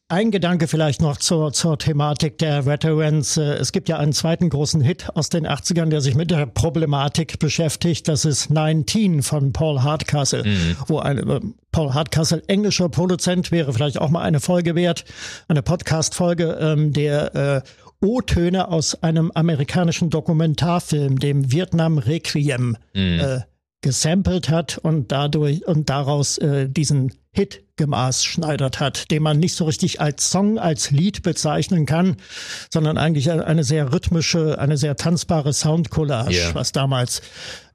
[0.08, 3.38] Ein Gedanke vielleicht noch zur, zur Thematik der Veterans.
[3.38, 6.46] Äh, es gibt ja einen zweiten großen Hit aus den 80ern, der sich mit der
[6.46, 8.08] Problematik beschäftigt.
[8.08, 10.76] Das ist 19 von Paul Hardcastle, mhm.
[10.86, 11.40] wo ein, äh,
[11.72, 15.06] Paul Hardcastle, englischer Produzent, wäre vielleicht auch mal eine Folge wert,
[15.48, 17.62] eine Podcast-Folge, ähm, der äh,
[18.06, 23.20] O-Töne aus einem amerikanischen Dokumentarfilm, dem Vietnam Requiem, mhm.
[23.20, 23.40] äh,
[23.82, 29.66] gesampelt hat und dadurch und daraus äh, diesen Hit gemaßschneidert hat, den man nicht so
[29.66, 32.16] richtig als Song, als Lied bezeichnen kann,
[32.74, 36.56] sondern eigentlich eine sehr rhythmische, eine sehr tanzbare Soundcollage, yeah.
[36.56, 37.22] was damals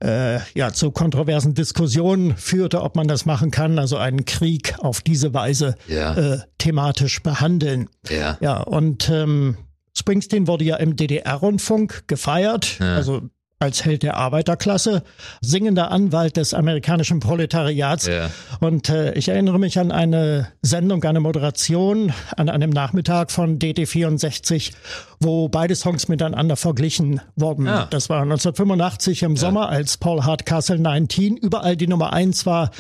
[0.03, 5.03] äh, ja zu kontroversen Diskussionen führte, ob man das machen kann, also einen Krieg auf
[5.03, 6.17] diese Weise yeah.
[6.17, 7.89] äh, thematisch behandeln.
[8.11, 8.37] Yeah.
[8.41, 9.59] Ja, und ähm,
[10.01, 12.97] Springsteen wurde ja im DDR-Rundfunk gefeiert, ja.
[12.97, 13.23] also
[13.63, 15.03] als Held der Arbeiterklasse,
[15.43, 18.07] singender Anwalt des amerikanischen Proletariats.
[18.07, 18.31] Ja.
[18.61, 24.73] Und äh, ich erinnere mich an eine Sendung, eine Moderation an einem Nachmittag von DD64,
[25.21, 27.67] wo beide Songs miteinander verglichen wurden.
[27.67, 27.87] Ja.
[27.91, 32.71] Das war 1985 im Sommer, als Paul Hardcastle 19 überall die Nummer eins war.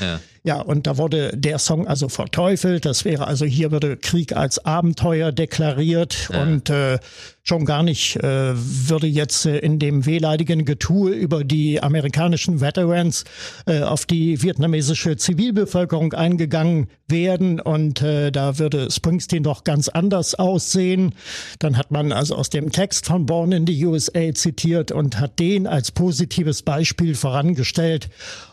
[0.42, 2.86] Ja, und da wurde der Song also verteufelt.
[2.86, 6.42] Das wäre also hier würde Krieg als Abenteuer deklariert ja.
[6.42, 6.98] und äh,
[7.42, 13.24] schon gar nicht äh, würde jetzt äh, in dem wehleidigen Getue über die amerikanischen Veterans
[13.66, 20.34] äh, auf die vietnamesische Zivilbevölkerung eingegangen werden und äh, da würde Springsteen doch ganz anders
[20.34, 21.14] aussehen.
[21.58, 25.38] Dann hat man also aus dem Text von Born in the USA zitiert und hat
[25.38, 28.08] den als positives Beispiel vorangestellt.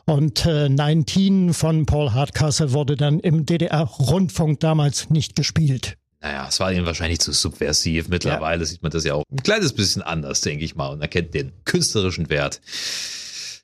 [0.10, 5.98] Und äh, 19 von Paul Hardcastle wurde dann im DDR-Rundfunk damals nicht gespielt.
[6.22, 8.08] Naja, es war ihnen wahrscheinlich zu subversiv.
[8.08, 8.66] Mittlerweile ja.
[8.66, 11.52] sieht man das ja auch ein kleines bisschen anders, denke ich mal, und erkennt den
[11.66, 12.62] künstlerischen Wert.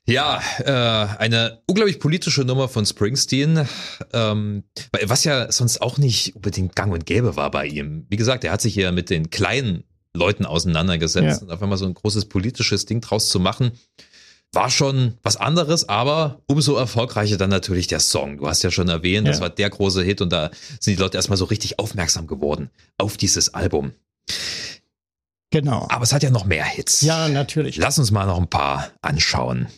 [0.06, 3.66] Ja, äh, eine unglaublich politische Nummer von Springsteen,
[4.12, 4.64] ähm,
[5.02, 8.04] was ja sonst auch nicht unbedingt gang und gäbe war bei ihm.
[8.10, 11.46] Wie gesagt, er hat sich ja mit den kleinen Leuten auseinandergesetzt ja.
[11.46, 13.72] und auf einmal so ein großes politisches Ding draus zu machen
[14.54, 18.38] war schon was anderes, aber umso erfolgreicher dann natürlich der Song.
[18.38, 19.32] Du hast ja schon erwähnt, ja.
[19.32, 22.70] das war der große Hit und da sind die Leute erstmal so richtig aufmerksam geworden
[22.98, 23.92] auf dieses Album.
[25.50, 25.86] Genau.
[25.88, 27.02] Aber es hat ja noch mehr Hits.
[27.02, 27.76] Ja, natürlich.
[27.76, 29.68] Lass uns mal noch ein paar anschauen.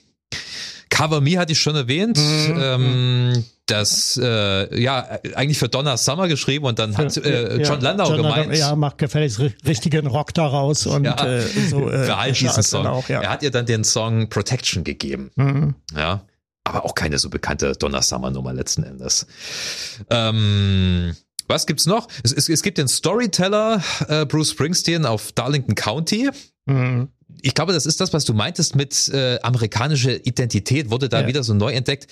[0.90, 2.18] Cover Me hatte ich schon erwähnt.
[2.18, 2.61] Mhm.
[2.61, 8.09] Ähm, das äh, ja eigentlich für Donna Summer geschrieben und dann hat äh, John Landau
[8.11, 8.37] John gemeint.
[8.37, 11.90] Landau, ja, macht gefälligst richtigen Rock daraus und ja, äh, so.
[11.90, 12.87] Äh, für all diesen Song.
[12.87, 13.22] Auch, ja.
[13.22, 15.31] Er hat ihr dann den Song Protection gegeben.
[15.35, 15.75] Mhm.
[15.96, 16.22] Ja,
[16.62, 19.27] aber auch keine so bekannte Donna Summer Nummer letzten Endes.
[20.11, 21.16] Ähm,
[21.49, 22.07] was gibt's noch?
[22.22, 26.31] Es, es, es gibt den Storyteller äh, Bruce Springsteen auf Darlington County.
[26.66, 27.09] Mhm.
[27.42, 31.27] Ich glaube, das ist das, was du meintest mit äh, amerikanische Identität, wurde da ja.
[31.27, 32.09] wieder so neu entdeckt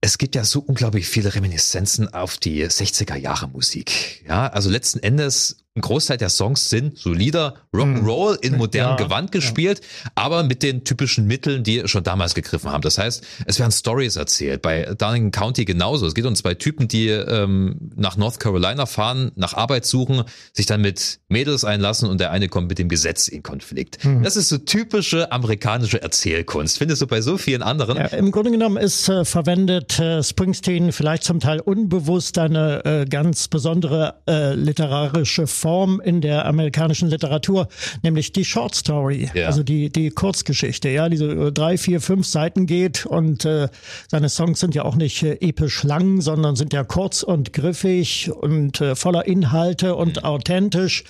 [0.00, 4.24] es gibt ja so unglaublich viele Reminiszenzen auf die 60er Jahre Musik.
[4.26, 9.30] Ja, also letzten Endes ein Großteil der Songs sind solider Rock'n'Roll in modernem ja, Gewand
[9.30, 10.10] gespielt, ja.
[10.16, 12.82] aber mit den typischen Mitteln, die schon damals gegriffen haben.
[12.82, 14.62] Das heißt, es werden Stories erzählt.
[14.62, 16.06] Bei Darling County genauso.
[16.06, 20.66] Es geht um zwei Typen, die ähm, nach North Carolina fahren, nach Arbeit suchen, sich
[20.66, 24.04] dann mit Mädels einlassen und der eine kommt mit dem Gesetz in Konflikt.
[24.04, 24.24] Mhm.
[24.24, 26.78] Das ist so typische amerikanische Erzählkunst.
[26.78, 27.96] Findest du bei so vielen anderen?
[27.96, 33.04] Ja, Im Grunde genommen ist äh, verwendet äh, Springsteen vielleicht zum Teil unbewusst eine äh,
[33.04, 37.68] ganz besondere äh, literarische Form in der amerikanischen Literatur,
[38.02, 39.46] nämlich die Short Story, ja.
[39.46, 43.68] also die, die Kurzgeschichte, ja, die so drei, vier, fünf Seiten geht und äh,
[44.08, 48.30] seine Songs sind ja auch nicht äh, episch lang, sondern sind ja kurz und griffig
[48.32, 50.24] und äh, voller Inhalte und mhm.
[50.24, 51.04] authentisch.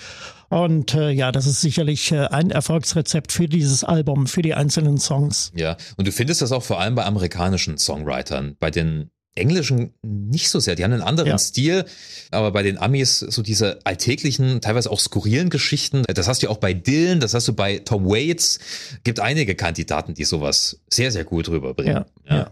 [0.49, 4.99] Und äh, ja, das ist sicherlich äh, ein Erfolgsrezept für dieses Album, für die einzelnen
[4.99, 5.53] Songs.
[5.55, 9.11] Ja, und du findest das auch vor allem bei amerikanischen Songwritern, bei den
[9.41, 10.77] Englischen nicht so sehr.
[10.77, 11.39] Die haben einen anderen ja.
[11.39, 11.85] Stil,
[12.31, 16.05] aber bei den Amis so diese alltäglichen, teilweise auch skurrilen Geschichten.
[16.15, 18.61] Das hast du auch bei Dylan, das hast du bei Tom Waits.
[19.05, 22.05] Gibt einige Kandidaten, die sowas sehr, sehr gut rüberbringen.
[22.29, 22.51] Ja, ja.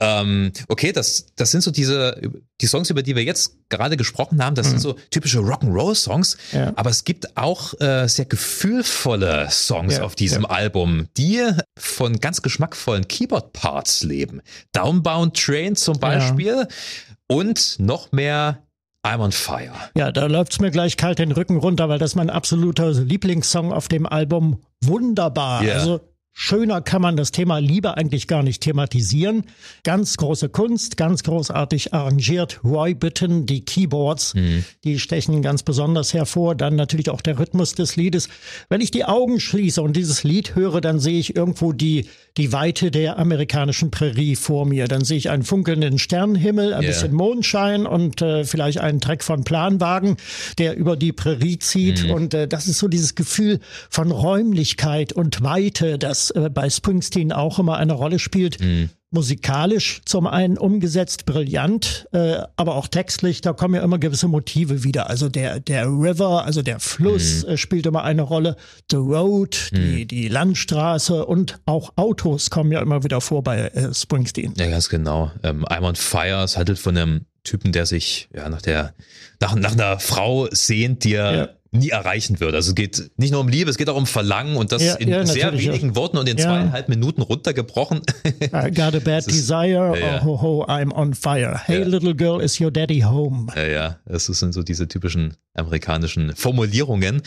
[0.00, 2.20] Ähm, okay, das, das sind so diese,
[2.60, 4.70] die Songs, über die wir jetzt gerade gesprochen haben, das mhm.
[4.70, 6.72] sind so typische Rock'n'Roll-Songs, ja.
[6.76, 10.50] aber es gibt auch äh, sehr gefühlvolle Songs ja, auf diesem ja.
[10.50, 11.42] Album, die
[11.78, 14.42] von ganz geschmackvollen Keyboard-Parts leben.
[14.72, 16.66] Downbound Train zum Beispiel
[17.28, 18.62] und noch mehr
[19.04, 19.72] I'm on fire.
[19.96, 23.72] Ja, da läuft's mir gleich kalt den Rücken runter, weil das ist mein absoluter Lieblingssong
[23.72, 24.62] auf dem Album.
[24.84, 25.62] Wunderbar.
[25.62, 25.74] Yeah.
[25.74, 26.00] Also
[26.34, 29.44] Schöner kann man das Thema Liebe eigentlich gar nicht thematisieren.
[29.84, 32.60] Ganz große Kunst, ganz großartig arrangiert.
[32.64, 34.64] Roy Bitton, die Keyboards, mhm.
[34.82, 36.54] die stechen ganz besonders hervor.
[36.54, 38.30] Dann natürlich auch der Rhythmus des Liedes.
[38.70, 42.06] Wenn ich die Augen schließe und dieses Lied höre, dann sehe ich irgendwo die,
[42.38, 44.88] die Weite der amerikanischen Prärie vor mir.
[44.88, 46.90] Dann sehe ich einen funkelnden Sternenhimmel, ein yeah.
[46.90, 50.16] bisschen Mondschein und äh, vielleicht einen Treck von Planwagen,
[50.56, 52.04] der über die Prärie zieht.
[52.04, 52.10] Mhm.
[52.10, 57.32] Und äh, das ist so dieses Gefühl von Räumlichkeit und Weite, das äh, bei Springsteen
[57.32, 58.60] auch immer eine Rolle spielt.
[58.60, 58.90] Mhm.
[59.10, 64.84] Musikalisch zum einen umgesetzt brillant, äh, aber auch textlich, da kommen ja immer gewisse Motive
[64.84, 65.10] wieder.
[65.10, 67.50] Also der, der River, also der Fluss mhm.
[67.50, 68.56] äh, spielt immer eine Rolle.
[68.90, 69.76] The Road, mhm.
[69.76, 74.54] die, die Landstraße und auch Autos kommen ja immer wieder vor bei Springsteen.
[74.56, 75.30] Ja, ganz genau.
[75.42, 78.94] Ähm, I'm on Fire, es handelt von einem Typen, der sich ja nach der
[79.40, 82.54] nach, nach einer Frau sehnt, die er ja nie erreichen wird.
[82.54, 84.94] Also es geht nicht nur um Liebe, es geht auch um Verlangen und das ja,
[84.96, 85.96] in ja, sehr wenigen ja.
[85.96, 88.02] Worten und in zweieinhalb Minuten runtergebrochen.
[88.24, 91.60] I got a bad desire, oh ho ho, I'm on fire.
[91.64, 93.46] Hey little girl, is your daddy home?
[93.56, 97.22] Ja, ja, das sind so diese typischen amerikanischen Formulierungen.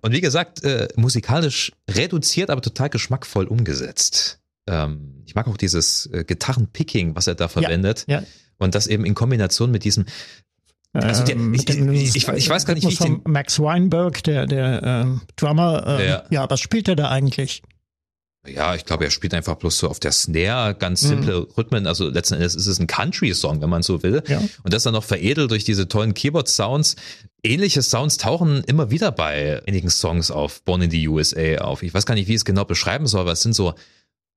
[0.00, 4.38] Und wie gesagt, äh, musikalisch reduziert, aber total geschmackvoll umgesetzt.
[4.68, 8.04] Ähm, ich mag auch dieses äh, Gitarrenpicking, was er da verwendet.
[8.06, 8.22] Ja.
[8.58, 10.06] Und das eben in Kombination mit diesem
[11.04, 14.22] also der, ähm, ich, ich, ich, ich, weiß gar nicht, wie ich den Max Weinberg,
[14.24, 16.22] der, der ähm, Drummer, äh, ja.
[16.30, 17.62] ja, was spielt er da eigentlich?
[18.46, 21.08] Ja, ich glaube, er spielt einfach bloß so auf der Snare ganz mhm.
[21.08, 21.46] simple mhm.
[21.56, 21.86] Rhythmen.
[21.86, 24.22] Also letzten Endes ist es ein Country-Song, wenn man so will.
[24.26, 24.40] Ja.
[24.62, 26.96] Und das dann noch veredelt durch diese tollen Keyboard-Sounds.
[27.42, 31.82] Ähnliche Sounds tauchen immer wieder bei einigen Songs auf Born in the USA auf.
[31.82, 33.74] Ich weiß gar nicht, wie ich es genau beschreiben soll, aber es sind so,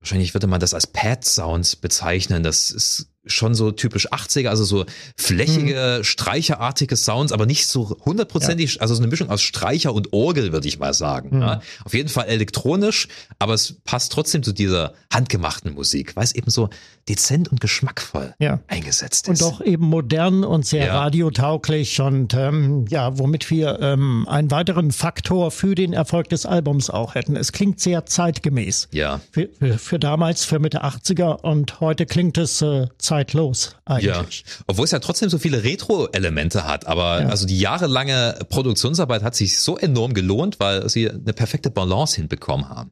[0.00, 2.42] wahrscheinlich würde man das als Pad-Sounds bezeichnen.
[2.42, 4.84] Das ist schon so typisch 80er, also so
[5.16, 6.04] flächige, mhm.
[6.04, 8.80] streicherartige Sounds, aber nicht so hundertprozentig, ja.
[8.80, 11.36] also so eine Mischung aus Streicher und Orgel, würde ich mal sagen.
[11.36, 11.42] Mhm.
[11.42, 11.60] Ja.
[11.84, 13.08] Auf jeden Fall elektronisch,
[13.38, 16.68] aber es passt trotzdem zu dieser handgemachten Musik, weil es eben so
[17.08, 18.60] dezent und geschmackvoll ja.
[18.68, 19.42] eingesetzt ist.
[19.42, 24.92] Und doch eben modern und sehr radiotauglich und ähm, ja, womit wir ähm, einen weiteren
[24.92, 27.36] Faktor für den Erfolg des Albums auch hätten.
[27.36, 28.88] Es klingt sehr zeitgemäß.
[28.92, 29.20] Ja.
[29.30, 34.44] Für, für, damals, für Mitte 80er und heute klingt es äh, zeitlos eigentlich.
[34.46, 34.64] Ja.
[34.66, 37.28] Obwohl es ja trotzdem so viele Retro-Elemente hat, aber ja.
[37.28, 42.70] also die jahrelange Produktionsarbeit hat sich so enorm gelohnt, weil sie eine perfekte Balance hinbekommen
[42.70, 42.90] haben.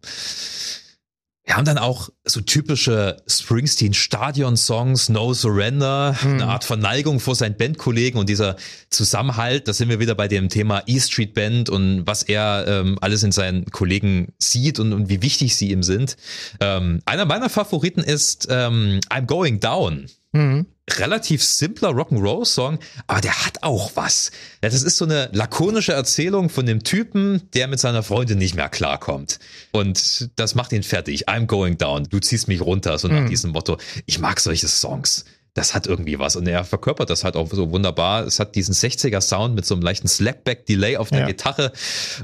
[1.51, 6.35] Wir haben dann auch so typische Springsteen-Stadion-Songs, No Surrender, mhm.
[6.35, 8.55] eine Art Verneigung vor seinen Bandkollegen und dieser
[8.89, 12.99] Zusammenhalt, da sind wir wieder bei dem Thema E Street Band und was er ähm,
[13.01, 16.17] alles in seinen Kollegen sieht und, und wie wichtig sie ihm sind.
[16.61, 20.07] Ähm, einer meiner Favoriten ist ähm, I'm Going Down.
[20.33, 20.67] Mhm.
[20.89, 24.33] Relativ simpler Rock'n'Roll-Song, aber der hat auch was.
[24.63, 28.57] Ja, das ist so eine lakonische Erzählung von dem Typen, der mit seiner Freundin nicht
[28.57, 29.39] mehr klarkommt.
[29.71, 31.29] Und das macht ihn fertig.
[31.29, 32.05] I'm going down.
[32.05, 32.99] Du ziehst mich runter.
[32.99, 33.29] So nach mhm.
[33.29, 33.79] diesem Motto.
[34.07, 37.71] Ich mag solche Songs das hat irgendwie was und er verkörpert das halt auch so
[37.71, 38.25] wunderbar.
[38.25, 41.27] Es hat diesen 60er Sound mit so einem leichten Slapback-Delay auf der ja.
[41.27, 41.73] Gitarre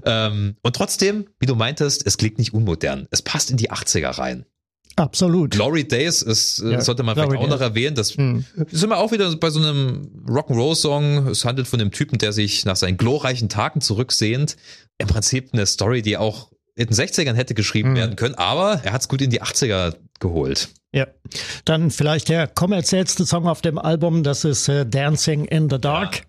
[0.05, 3.09] ähm, und trotzdem, wie du meintest, es klingt nicht unmodern.
[3.11, 4.47] Es passt in die 80er rein.
[4.97, 5.51] Absolut.
[5.51, 7.95] Glory Days ist, äh, ja, sollte man vielleicht auch noch erwähnen.
[7.95, 8.45] Das hm.
[8.71, 11.29] sind wir auch wieder bei so einem Rock'n'Roll-Song.
[11.29, 14.57] Es handelt von einem Typen, der sich nach seinen glorreichen Tagen zurücksehnt.
[14.99, 17.97] Im Prinzip eine Story, die auch in den 60ern hätte geschrieben hm.
[17.97, 20.71] werden können, aber er hat es gut in die 80er geholt.
[20.93, 21.07] Ja,
[21.67, 26.17] dann vielleicht der kommerziellste Song auf dem Album, das ist äh, Dancing in the Dark.
[26.17, 26.23] Ja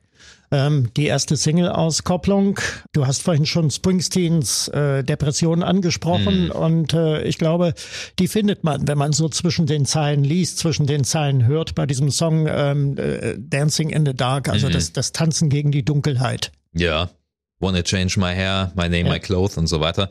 [0.51, 2.59] ähm, die erste Single-Auskopplung.
[2.93, 6.51] Du hast vorhin schon Springsteens äh, Depression angesprochen mhm.
[6.51, 7.73] und äh, ich glaube,
[8.19, 11.85] die findet man, wenn man so zwischen den Zeilen liest, zwischen den Zeilen hört bei
[11.85, 14.73] diesem Song ähm, äh, Dancing in the Dark, also mhm.
[14.73, 16.51] das, das Tanzen gegen die Dunkelheit.
[16.73, 17.09] Ja,
[17.59, 19.13] Wanna Change My Hair, My Name, ja.
[19.13, 20.09] My Clothes und so weiter.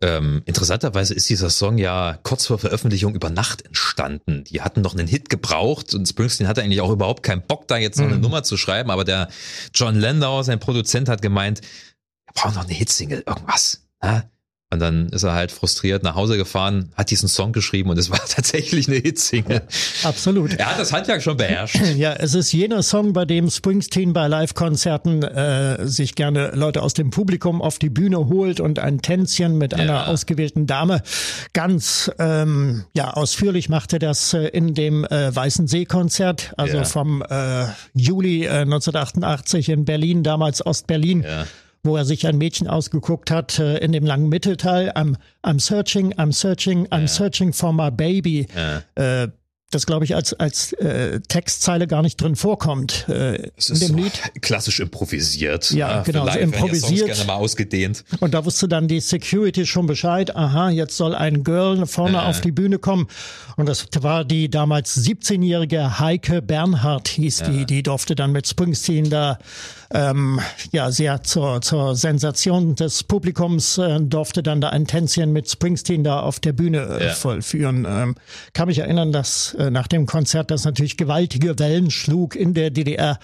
[0.00, 4.44] Ähm, interessanterweise ist dieser Song ja kurz vor Veröffentlichung über Nacht entstanden.
[4.44, 7.76] Die hatten noch einen Hit gebraucht und Springsteen hatte eigentlich auch überhaupt keinen Bock, da
[7.76, 8.22] jetzt noch eine mhm.
[8.22, 9.28] Nummer zu schreiben, aber der
[9.74, 13.86] John Landau, sein Produzent, hat gemeint, wir brauchen noch eine Hitsingle, irgendwas.
[14.02, 14.24] Ja?
[14.74, 18.10] Und dann ist er halt frustriert nach Hause gefahren, hat diesen Song geschrieben und es
[18.14, 19.62] war tatsächlich eine Hitsingle.
[20.02, 20.54] Absolut.
[20.54, 21.80] Er hat das Handwerk schon beherrscht.
[21.94, 26.92] Ja, es ist jener Song, bei dem Springsteen bei Live-Konzerten äh, sich gerne Leute aus
[26.92, 30.06] dem Publikum auf die Bühne holt und ein Tänzchen mit einer ja.
[30.06, 31.02] ausgewählten Dame.
[31.52, 36.84] Ganz ähm, ja ausführlich machte das äh, in dem äh, Weißen See-Konzert, also ja.
[36.84, 41.22] vom äh, Juli äh, 1988 in Berlin, damals Ostberlin.
[41.22, 41.46] Ja
[41.84, 44.90] wo er sich ein Mädchen ausgeguckt hat äh, in dem langen Mittelteil.
[44.92, 47.08] I'm, I'm searching, I'm searching, I'm ja.
[47.08, 48.48] searching for my baby.
[48.54, 49.22] Ja.
[49.22, 49.28] Äh,
[49.74, 53.88] das glaube ich als als äh, Textzeile gar nicht drin vorkommt äh, es in dem
[53.88, 54.12] so Lied.
[54.40, 55.70] Klassisch improvisiert.
[55.72, 57.06] Ja, ah, genau, so improvisiert.
[57.06, 58.04] Gerne mal ausgedehnt.
[58.20, 60.34] Und da wusste dann die Security schon Bescheid.
[60.36, 62.20] Aha, jetzt soll ein Girl vorne äh.
[62.20, 63.08] auf die Bühne kommen.
[63.56, 67.48] Und das war die damals 17-jährige Heike Bernhardt hieß ja.
[67.48, 67.66] die.
[67.66, 69.38] Die durfte dann mit Springsteen da
[69.94, 70.40] ähm,
[70.72, 76.02] ja sehr zur, zur Sensation des Publikums äh, durfte dann da ein Tänzchen mit Springsteen
[76.04, 77.12] da auf der Bühne äh, ja.
[77.12, 77.86] vollführen.
[77.88, 78.16] Ähm,
[78.52, 82.70] kann mich erinnern, dass äh, nach dem Konzert das natürlich gewaltige Wellen schlug in der
[82.70, 83.18] DDR.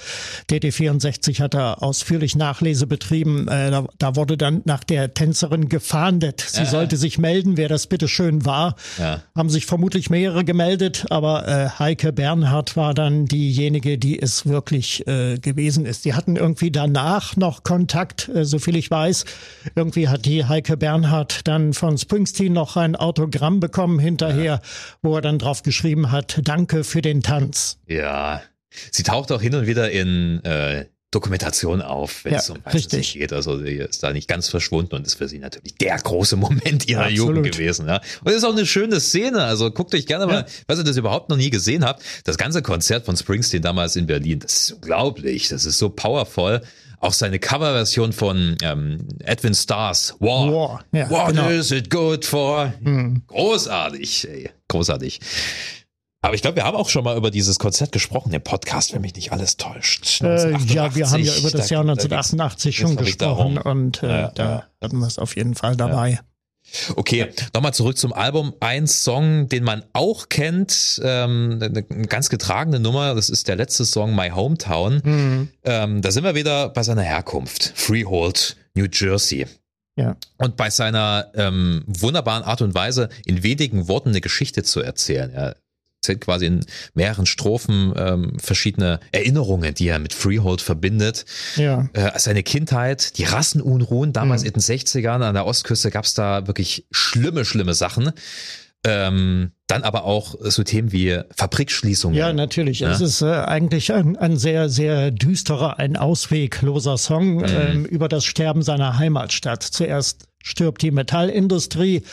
[0.48, 3.48] DD64 hat da ausführlich Nachlese betrieben.
[3.48, 6.40] Äh, da, da wurde dann nach der Tänzerin gefahndet.
[6.40, 6.66] Sie ja.
[6.66, 8.76] sollte sich melden, wer das bitte schön war.
[8.98, 9.22] Ja.
[9.34, 15.06] Haben sich vermutlich mehrere gemeldet, aber äh, Heike Bernhardt war dann diejenige, die es wirklich
[15.08, 16.04] äh, gewesen ist.
[16.04, 19.24] Die hatten irgendwie irgendwie danach noch Kontakt, äh, so viel ich weiß.
[19.74, 24.60] Irgendwie hat die Heike Bernhardt dann von Springsteen noch ein Autogramm bekommen hinterher, ja.
[25.00, 27.78] wo er dann drauf geschrieben hat, danke für den Tanz.
[27.86, 28.42] Ja.
[28.90, 33.14] Sie taucht auch hin und wieder in äh, Dokumentation auf, wenn ja, es um richtig.
[33.14, 33.32] geht.
[33.32, 36.88] Also sie ist da nicht ganz verschwunden und ist für sie natürlich der große Moment
[36.88, 37.36] ihrer Absolut.
[37.36, 37.88] Jugend gewesen.
[37.88, 38.00] Ja.
[38.22, 39.42] Und es ist auch eine schöne Szene.
[39.42, 42.02] Also guckt euch gerne mal, was ihr das überhaupt noch nie gesehen habt.
[42.24, 45.48] Das ganze Konzert von Springsteen damals in Berlin, das ist unglaublich.
[45.48, 46.62] Das ist so powerful.
[47.00, 50.52] Auch seine Coverversion von ähm, Edwin Stars, War.
[50.52, 51.48] War, ja, What genau.
[51.48, 52.74] is it good for?
[52.84, 53.22] Hm.
[53.26, 54.50] Großartig, ey.
[54.68, 55.18] großartig.
[56.22, 59.00] Aber ich glaube, wir haben auch schon mal über dieses Konzert gesprochen, der Podcast, wenn
[59.00, 60.20] mich nicht alles täuscht.
[60.20, 64.08] Äh, ja, wir haben ja über das da, Jahr 1988 da schon gesprochen und äh,
[64.08, 64.66] ja, da ja.
[64.82, 66.10] hatten wir es auf jeden Fall dabei.
[66.10, 66.20] Ja.
[66.94, 68.54] Okay, nochmal zurück zum Album.
[68.60, 73.84] Ein Song, den man auch kennt, ähm, eine ganz getragene Nummer, das ist der letzte
[73.84, 75.00] Song, My Hometown.
[75.02, 75.48] Mhm.
[75.64, 79.46] Ähm, da sind wir wieder bei seiner Herkunft, Freehold, New Jersey.
[79.96, 80.16] Ja.
[80.36, 85.30] Und bei seiner ähm, wunderbaren Art und Weise, in wenigen Worten eine Geschichte zu erzählen.
[85.30, 85.56] Er
[86.00, 86.60] erzählt quasi in
[86.94, 91.26] mehreren Strophen ähm, verschiedene Erinnerungen, die er mit Freehold verbindet.
[91.56, 91.88] Ja.
[91.92, 94.48] Äh, seine Kindheit, die Rassenunruhen, damals mhm.
[94.48, 98.12] in den 60ern an der Ostküste gab es da wirklich schlimme, schlimme Sachen.
[98.82, 102.16] Ähm, dann aber auch so Themen wie Fabrikschließungen.
[102.16, 102.80] Ja, natürlich.
[102.80, 102.90] Ja?
[102.90, 107.44] Es ist äh, eigentlich ein, ein, sehr, sehr düsterer, ein auswegloser Song mhm.
[107.44, 109.62] ähm, über das Sterben seiner Heimatstadt.
[109.62, 112.04] Zuerst stirbt die Metallindustrie,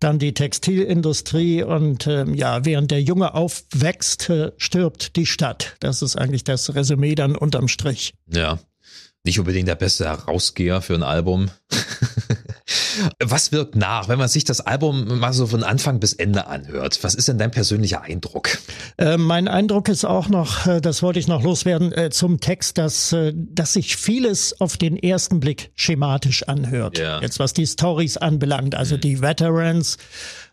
[0.00, 5.76] dann die Textilindustrie und ähm, ja, während der Junge aufwächst, äh, stirbt die Stadt.
[5.80, 8.14] Das ist eigentlich das Resümee dann unterm Strich.
[8.26, 8.58] Ja,
[9.24, 11.50] nicht unbedingt der beste Herausgeher für ein Album.
[13.22, 16.98] Was wirkt nach, wenn man sich das Album mal so von Anfang bis Ende anhört?
[17.02, 18.58] Was ist denn dein persönlicher Eindruck?
[18.98, 22.78] Äh, mein Eindruck ist auch noch, äh, das wollte ich noch loswerden, äh, zum Text,
[22.78, 26.98] dass, äh, dass sich vieles auf den ersten Blick schematisch anhört.
[26.98, 27.20] Ja.
[27.20, 29.00] Jetzt was die Stories anbelangt, also mhm.
[29.00, 29.98] die Veterans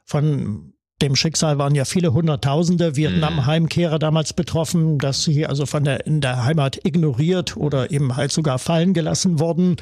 [0.06, 6.08] von dem Schicksal waren ja viele Hunderttausende Vietnam-Heimkehrer damals betroffen, dass sie also von der,
[6.08, 9.76] in der Heimat ignoriert oder eben halt sogar fallen gelassen wurden.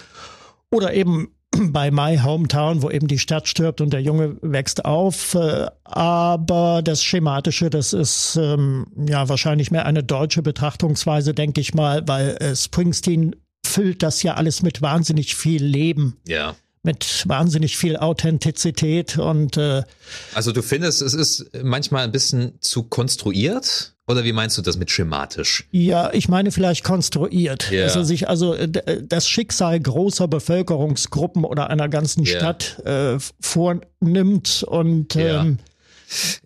[0.71, 1.29] Oder eben
[1.71, 5.35] bei My Hometown, wo eben die Stadt stirbt und der Junge wächst auf.
[5.35, 11.73] Äh, aber das Schematische, das ist ähm, ja wahrscheinlich mehr eine deutsche Betrachtungsweise, denke ich
[11.73, 13.35] mal, weil äh, Springsteen
[13.65, 16.17] füllt das ja alles mit wahnsinnig viel Leben.
[16.27, 19.83] Ja mit wahnsinnig viel Authentizität und äh,
[20.33, 24.77] also du findest, es ist manchmal ein bisschen zu konstruiert oder wie meinst du das
[24.77, 25.67] mit schematisch?
[25.71, 27.71] Ja, ich meine vielleicht konstruiert.
[27.71, 27.85] Yeah.
[27.85, 28.69] Also sich also äh,
[29.03, 32.39] das Schicksal großer Bevölkerungsgruppen oder einer ganzen yeah.
[32.39, 35.41] Stadt äh, vornimmt und yeah.
[35.41, 35.57] ähm,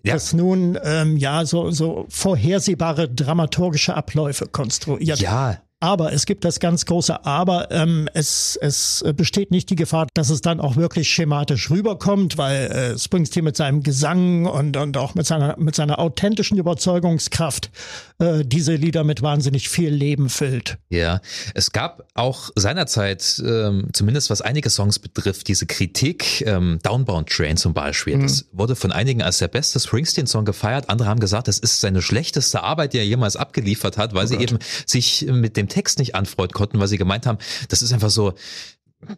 [0.04, 0.14] ja.
[0.14, 5.20] das nun ähm, ja so so vorhersehbare dramaturgische Abläufe konstruiert.
[5.20, 7.72] Ja, aber es gibt das ganz große Aber.
[7.72, 12.72] Ähm, es, es besteht nicht die Gefahr, dass es dann auch wirklich schematisch rüberkommt, weil
[12.72, 17.72] äh, Springsteen mit seinem Gesang und, und auch mit seiner, mit seiner authentischen Überzeugungskraft
[18.20, 20.78] äh, diese Lieder mit wahnsinnig viel Leben füllt.
[20.90, 21.22] Ja,
[21.54, 27.56] es gab auch seinerzeit, ähm, zumindest was einige Songs betrifft, diese Kritik, ähm, Downbound Train
[27.56, 28.18] zum Beispiel.
[28.18, 28.24] Mhm.
[28.24, 30.90] Das wurde von einigen als der beste Springsteen-Song gefeiert.
[30.90, 34.28] Andere haben gesagt, das ist seine schlechteste Arbeit, die er jemals abgeliefert hat, weil oh
[34.28, 34.52] sie Gott.
[34.52, 37.38] eben sich mit dem Text nicht anfreunden konnten, weil sie gemeint haben,
[37.70, 38.34] das ist einfach so,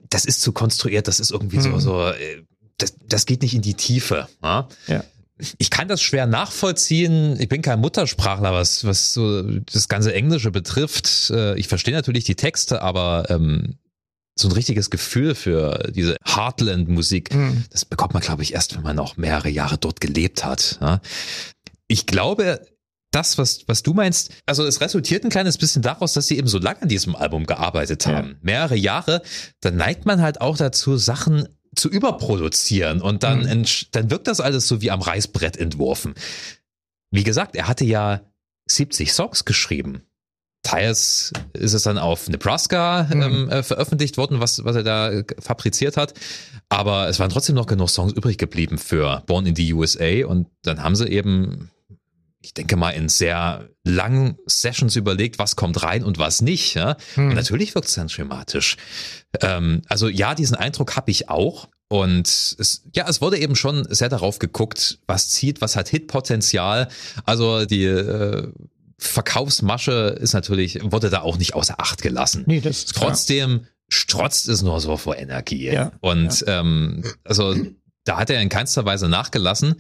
[0.10, 1.62] das ist zu konstruiert, das ist irgendwie mhm.
[1.62, 2.44] so, so, äh,
[2.78, 4.28] das, das geht nicht in die Tiefe.
[4.44, 4.68] Ja?
[4.88, 5.04] ja.
[5.58, 7.40] Ich kann das schwer nachvollziehen.
[7.40, 11.32] Ich bin kein Muttersprachler, was, was so das ganze Englische betrifft.
[11.32, 13.78] Äh, ich verstehe natürlich die Texte, aber ähm,
[14.36, 17.64] so ein richtiges Gefühl für diese Heartland-Musik, mhm.
[17.70, 20.78] das bekommt man, glaube ich, erst, wenn man auch mehrere Jahre dort gelebt hat.
[20.82, 21.02] Ja?
[21.88, 22.62] Ich glaube,
[23.12, 26.48] das, was, was du meinst, also es resultiert ein kleines bisschen daraus, dass sie eben
[26.48, 28.30] so lange an diesem Album gearbeitet haben.
[28.30, 28.36] Ja.
[28.42, 29.22] Mehrere Jahre.
[29.60, 33.66] Dann neigt man halt auch dazu, Sachen zu überproduzieren und dann, mhm.
[33.92, 36.16] dann wirkt das alles so wie am Reißbrett entworfen.
[37.12, 38.22] Wie gesagt, er hatte ja
[38.68, 40.04] 70 Songs geschrieben.
[40.64, 43.22] Teils ist es dann auf Nebraska mhm.
[43.22, 46.14] ähm, äh, veröffentlicht worden, was, was er da fabriziert hat.
[46.70, 50.48] Aber es waren trotzdem noch genug Songs übrig geblieben für Born in the USA und
[50.62, 51.72] dann haben sie eben
[52.42, 56.74] ich denke mal, in sehr langen Sessions überlegt, was kommt rein und was nicht.
[56.74, 56.98] Ja?
[57.16, 57.30] Hm.
[57.30, 58.78] Und natürlich wirkt es dann schematisch.
[59.42, 61.70] Ähm, also ja, diesen Eindruck habe ich auch.
[61.88, 66.88] Und es, ja, es wurde eben schon sehr darauf geguckt, was zieht, was hat Hitpotenzial.
[67.26, 68.48] Also die äh,
[68.98, 72.44] Verkaufsmasche ist natürlich, wurde da auch nicht außer Acht gelassen.
[72.48, 75.70] Nee, das ist Trotzdem strotzt es nur so vor Energie.
[75.70, 76.62] Ja, und ja.
[76.62, 77.56] Ähm, also
[78.06, 79.76] da hat er in keinster Weise nachgelassen.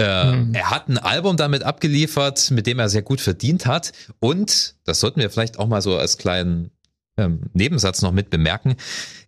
[0.00, 0.54] Äh, mhm.
[0.54, 3.92] Er hat ein Album damit abgeliefert, mit dem er sehr gut verdient hat.
[4.18, 6.70] Und, das sollten wir vielleicht auch mal so als kleinen
[7.18, 8.76] ähm, Nebensatz noch mit bemerken,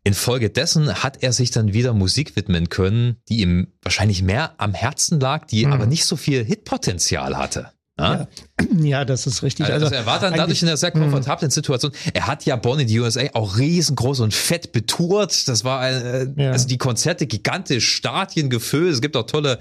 [0.03, 5.20] infolgedessen hat er sich dann wieder Musik widmen können, die ihm wahrscheinlich mehr am Herzen
[5.20, 5.73] lag, die mhm.
[5.73, 7.70] aber nicht so viel Hitpotenzial hatte.
[7.99, 8.26] Ja?
[8.78, 9.66] ja, das ist richtig.
[9.66, 11.03] Also, also er war dann dadurch in einer sehr hm.
[11.03, 11.93] komfortablen Situation.
[12.14, 15.47] Er hat ja Born in the USA auch riesengroß und fett betourt.
[15.49, 16.53] Das war äh, ja.
[16.53, 18.95] also die Konzerte gigantisch, Stadien gefüllt.
[18.95, 19.59] Es gibt auch tolle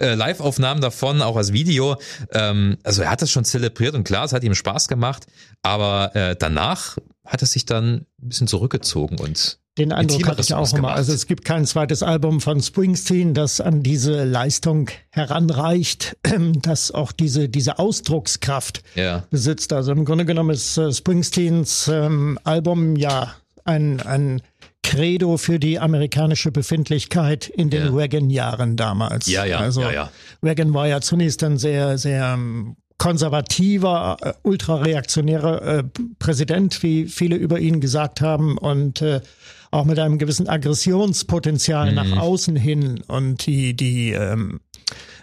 [0.00, 1.96] äh, Live-Aufnahmen davon, auch als Video.
[2.32, 5.26] Ähm, also er hat das schon zelebriert und klar, es hat ihm Spaß gemacht.
[5.62, 10.54] Aber äh, danach hat er sich dann ein bisschen zurückgezogen und den Eindruck hatte ich
[10.54, 10.92] auch immer.
[10.92, 16.16] Also es gibt kein zweites Album von Springsteen, das an diese Leistung heranreicht,
[16.62, 19.24] das auch diese, diese Ausdruckskraft ja.
[19.30, 19.72] besitzt.
[19.72, 24.42] Also im Grunde genommen ist äh, Springsteens ähm, Album ja ein, ein
[24.82, 27.92] Credo für die amerikanische Befindlichkeit in den ja.
[27.92, 29.26] Reagan-Jahren damals.
[29.28, 30.12] Ja, ja, also ja, ja.
[30.42, 35.84] Reagan war ja zunächst ein sehr, sehr ähm, konservativer, äh, ultrareaktionärer äh,
[36.18, 39.22] Präsident, wie viele über ihn gesagt haben und äh,
[39.70, 41.94] auch mit einem gewissen Aggressionspotenzial mhm.
[41.94, 44.60] nach außen hin und die die ähm,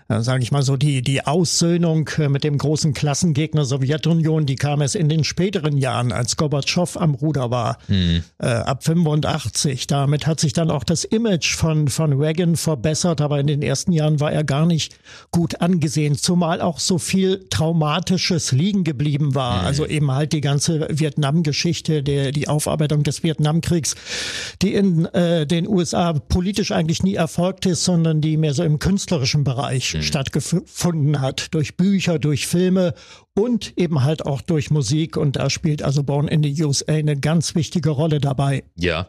[0.10, 4.56] äh, sage ich mal so, die, die Aussöhnung äh, mit dem großen Klassengegner Sowjetunion, die
[4.56, 8.24] kam es in den späteren Jahren, als Gorbatschow am Ruder war, mhm.
[8.40, 9.88] äh, ab 85.
[9.88, 13.92] Damit hat sich dann auch das Image von, von Reagan verbessert, aber in den ersten
[13.92, 14.96] Jahren war er gar nicht
[15.32, 19.62] gut angesehen, zumal auch so viel Traumatisches liegen geblieben war.
[19.62, 19.68] Mhm.
[19.68, 23.96] Also eben halt die ganze Vietnam-Geschichte, die Aufarbeitung des Vietnamkriegs,
[24.62, 28.80] die in äh, den USA politisch eigentlich nie erfolgt ist, sondern die mehr so im
[28.80, 30.04] künstlerischen Bereich mhm.
[30.04, 31.54] stattgefunden hat.
[31.54, 32.94] Durch Bücher, durch Filme
[33.34, 35.18] und eben halt auch durch Musik.
[35.18, 38.64] Und da spielt also Born in the USA eine ganz wichtige Rolle dabei.
[38.76, 39.08] Ja.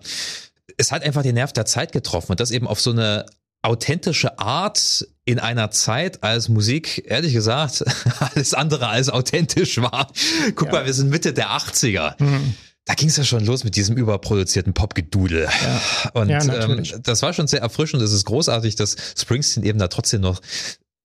[0.76, 3.26] es hat einfach den Nerv der Zeit getroffen und das eben auf so eine
[3.62, 7.84] authentische Art in einer Zeit, als Musik, ehrlich gesagt,
[8.20, 10.10] alles andere als authentisch war.
[10.54, 10.72] Guck ja.
[10.72, 12.22] mal, wir sind Mitte der 80er.
[12.22, 12.54] Mhm.
[12.88, 15.46] Da ging es ja schon los mit diesem überproduzierten Popgedudel.
[15.46, 16.10] Ja.
[16.14, 18.02] Und ja, ähm, das war schon sehr erfrischend.
[18.02, 20.40] Es ist großartig, dass Springsteen eben da trotzdem noch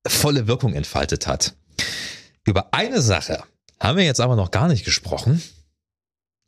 [0.08, 1.56] volle Wirkung entfaltet hat.
[2.46, 3.44] Über eine Sache
[3.82, 5.44] haben wir jetzt aber noch gar nicht gesprochen.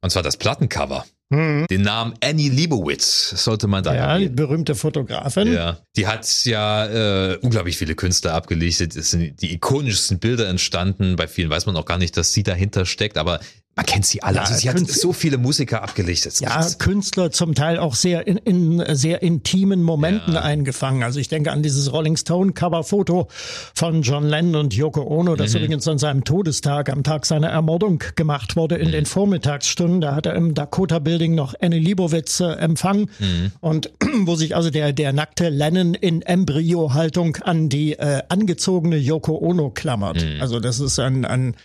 [0.02, 1.06] Und zwar das Plattencover.
[1.30, 1.66] Mhm.
[1.70, 5.52] Den Namen Annie Leibovitz sollte man da Ja, die berühmte Fotografin.
[5.52, 6.86] Ja, die hat ja
[7.34, 8.96] äh, unglaublich viele Künstler abgelichtet.
[8.96, 11.18] Es sind die ikonischsten Bilder entstanden.
[11.18, 13.42] Bei vielen weiß man auch gar nicht, dass sie dahinter steckt, aber
[13.76, 14.38] man kennt sie alle.
[14.38, 16.40] Ja, also sie hat so viele Musiker abgelichtet.
[16.40, 16.66] Ja.
[16.80, 20.42] Künstler zum Teil auch sehr in, in sehr intimen Momenten ja.
[20.42, 21.04] eingefangen.
[21.04, 23.28] Also ich denke an dieses Rolling Stone Coverfoto
[23.74, 25.58] von John Lennon und Yoko Ono, das mhm.
[25.58, 28.94] übrigens an seinem Todestag, am Tag seiner Ermordung gemacht wurde in mhm.
[28.94, 30.00] den Vormittagsstunden.
[30.00, 33.52] Da hat er im Dakota Building noch Annie Leibovitz äh, empfangen mhm.
[33.60, 39.38] und wo sich also der der nackte Lennon in Embryo-Haltung an die äh, angezogene Yoko
[39.38, 40.24] Ono klammert.
[40.24, 40.42] Mhm.
[40.42, 41.56] Also das ist ein ein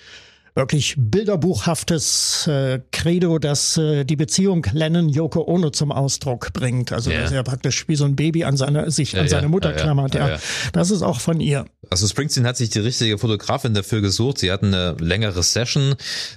[0.54, 6.92] wirklich bilderbuchhaftes äh, Credo, das äh, die Beziehung Lennon Yoko Ono zum Ausdruck bringt.
[6.92, 7.22] Also ja.
[7.22, 9.76] dass er praktisch wie so ein Baby an seine sich ja, an seine Mutter ja,
[9.76, 10.14] klammert.
[10.14, 10.38] Ja,
[10.72, 11.64] das ist auch von ihr.
[11.90, 14.38] Also Springsteen hat sich die richtige Fotografin dafür gesucht.
[14.38, 15.94] Sie hatten eine längere Session.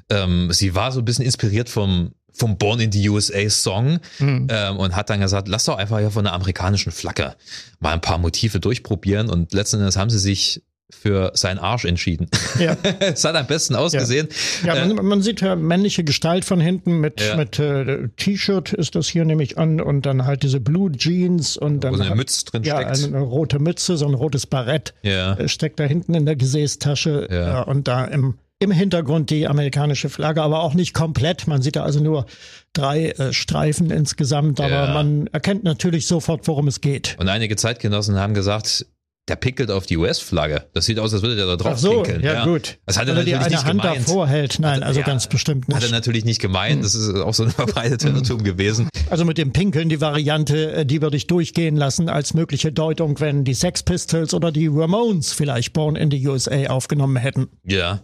[0.09, 4.47] Ähm, sie war so ein bisschen inspiriert vom vom Born in the USA Song mhm.
[4.49, 7.35] ähm, und hat dann gesagt, lass doch einfach hier von der amerikanischen Flagge
[7.79, 12.27] mal ein paar Motive durchprobieren und letzten Endes haben sie sich für seinen Arsch entschieden.
[12.59, 12.77] Ja.
[12.99, 14.27] es hat am besten ausgesehen.
[14.63, 17.35] Ja, ja man, äh, man, sieht ja männliche Gestalt von hinten mit, ja.
[17.35, 21.83] mit äh, T-Shirt ist das hier nämlich an und dann halt diese Blue Jeans und
[21.83, 21.93] dann.
[21.93, 23.03] Wo so eine Mütze drin ja, steckt.
[23.03, 25.33] Eine, eine rote Mütze, so ein rotes Barett ja.
[25.33, 27.61] Äh, steckt da hinten in der Gesäßtasche ja.
[27.63, 31.47] und da im im Hintergrund die amerikanische Flagge, aber auch nicht komplett.
[31.47, 32.25] Man sieht da also nur
[32.71, 34.93] drei äh, Streifen insgesamt, aber ja.
[34.93, 37.15] man erkennt natürlich sofort, worum es geht.
[37.19, 38.85] Und einige Zeitgenossen haben gesagt,
[39.29, 40.65] der pickelt auf die US-Flagge.
[40.73, 42.21] Das sieht aus, als würde der da drauf Ach so, pinkeln.
[42.23, 42.77] Ja, ja, gut.
[42.85, 44.01] Das hat er natürlich eine nicht Hand gemeint.
[44.01, 44.59] davor hält.
[44.59, 45.77] Nein, also ja, ganz bestimmt nicht.
[45.77, 46.83] Hat er natürlich nicht gemeint.
[46.83, 48.09] Das ist auch so ein verbreiteter.
[48.09, 48.89] Irrtum gewesen.
[49.09, 53.21] Also mit dem Pinkeln, die Variante, äh, die würde ich durchgehen lassen als mögliche Deutung,
[53.21, 57.47] wenn die Sex Pistols oder die Ramones vielleicht Born in the USA aufgenommen hätten.
[57.63, 58.01] Ja.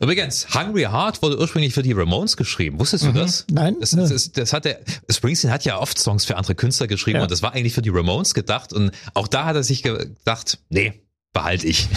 [0.00, 2.78] Übrigens, Hungry Heart wurde ursprünglich für die Ramones geschrieben.
[2.78, 3.14] Wusstest du mhm.
[3.14, 3.46] das?
[3.50, 3.76] Nein.
[3.80, 7.16] Das, das, das, das hat der, Springsteen hat ja oft Songs für andere Künstler geschrieben
[7.16, 7.22] ja.
[7.22, 10.49] und das war eigentlich für die Ramones gedacht und auch da hat er sich gedacht,
[10.68, 11.88] nee, behalte ich.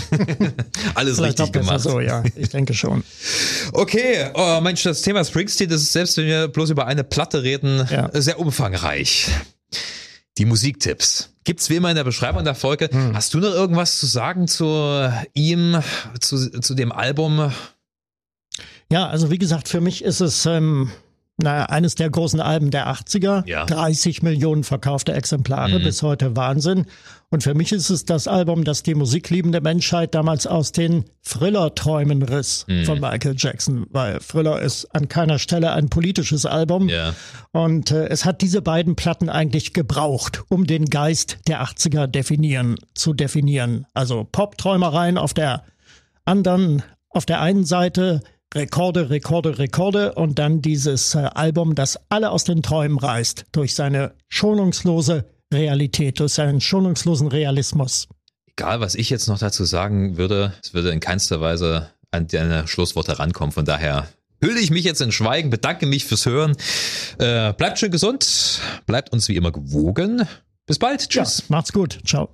[0.96, 1.82] Alles Vielleicht richtig gemacht.
[1.82, 3.04] So, ja, ich denke schon.
[3.74, 7.44] okay, oh Mensch, das Thema Springsteen, das ist selbst wenn wir bloß über eine Platte
[7.44, 8.10] reden, ja.
[8.14, 9.30] sehr umfangreich.
[10.38, 11.30] Die Musiktipps.
[11.44, 12.90] Gibt's wie immer in der Beschreibung der Folge.
[12.92, 13.16] Hm.
[13.16, 15.80] Hast du noch irgendwas zu sagen zu ihm,
[16.20, 17.52] zu, zu dem Album?
[18.92, 20.92] Ja, also wie gesagt, für mich ist es ähm,
[21.38, 23.48] naja, eines der großen Alben der 80er.
[23.48, 23.66] Ja.
[23.66, 25.84] 30 Millionen verkaufte Exemplare, mhm.
[25.84, 26.86] bis heute Wahnsinn.
[27.32, 32.22] Und für mich ist es das Album, das die musikliebende Menschheit damals aus den Thriller-Träumen
[32.22, 32.86] riss mhm.
[32.86, 36.90] von Michael Jackson, weil Thriller ist an keiner Stelle ein politisches Album.
[36.90, 37.16] Ja.
[37.52, 42.76] Und äh, es hat diese beiden Platten eigentlich gebraucht, um den Geist der 80er definieren,
[42.94, 43.88] zu definieren.
[43.96, 45.64] Also Pop-Träumereien auf der
[46.26, 48.22] anderen, auf der einen Seite,
[48.56, 53.74] Rekorde, Rekorde, Rekorde und dann dieses äh, Album, das alle aus den Träumen reißt durch
[53.74, 58.08] seine schonungslose Realität, durch seinen schonungslosen Realismus.
[58.56, 62.68] Egal, was ich jetzt noch dazu sagen würde, es würde in keinster Weise an deine
[62.68, 63.52] Schlussworte rankommen.
[63.52, 64.08] Von daher
[64.42, 66.56] hülle ich mich jetzt in Schweigen, bedanke mich fürs Hören.
[67.18, 70.28] Äh, bleibt schön gesund, bleibt uns wie immer gewogen.
[70.68, 71.10] Bis bald.
[71.10, 71.40] Tschüss.
[71.40, 72.00] Ja, macht's gut.
[72.06, 72.30] Ciao.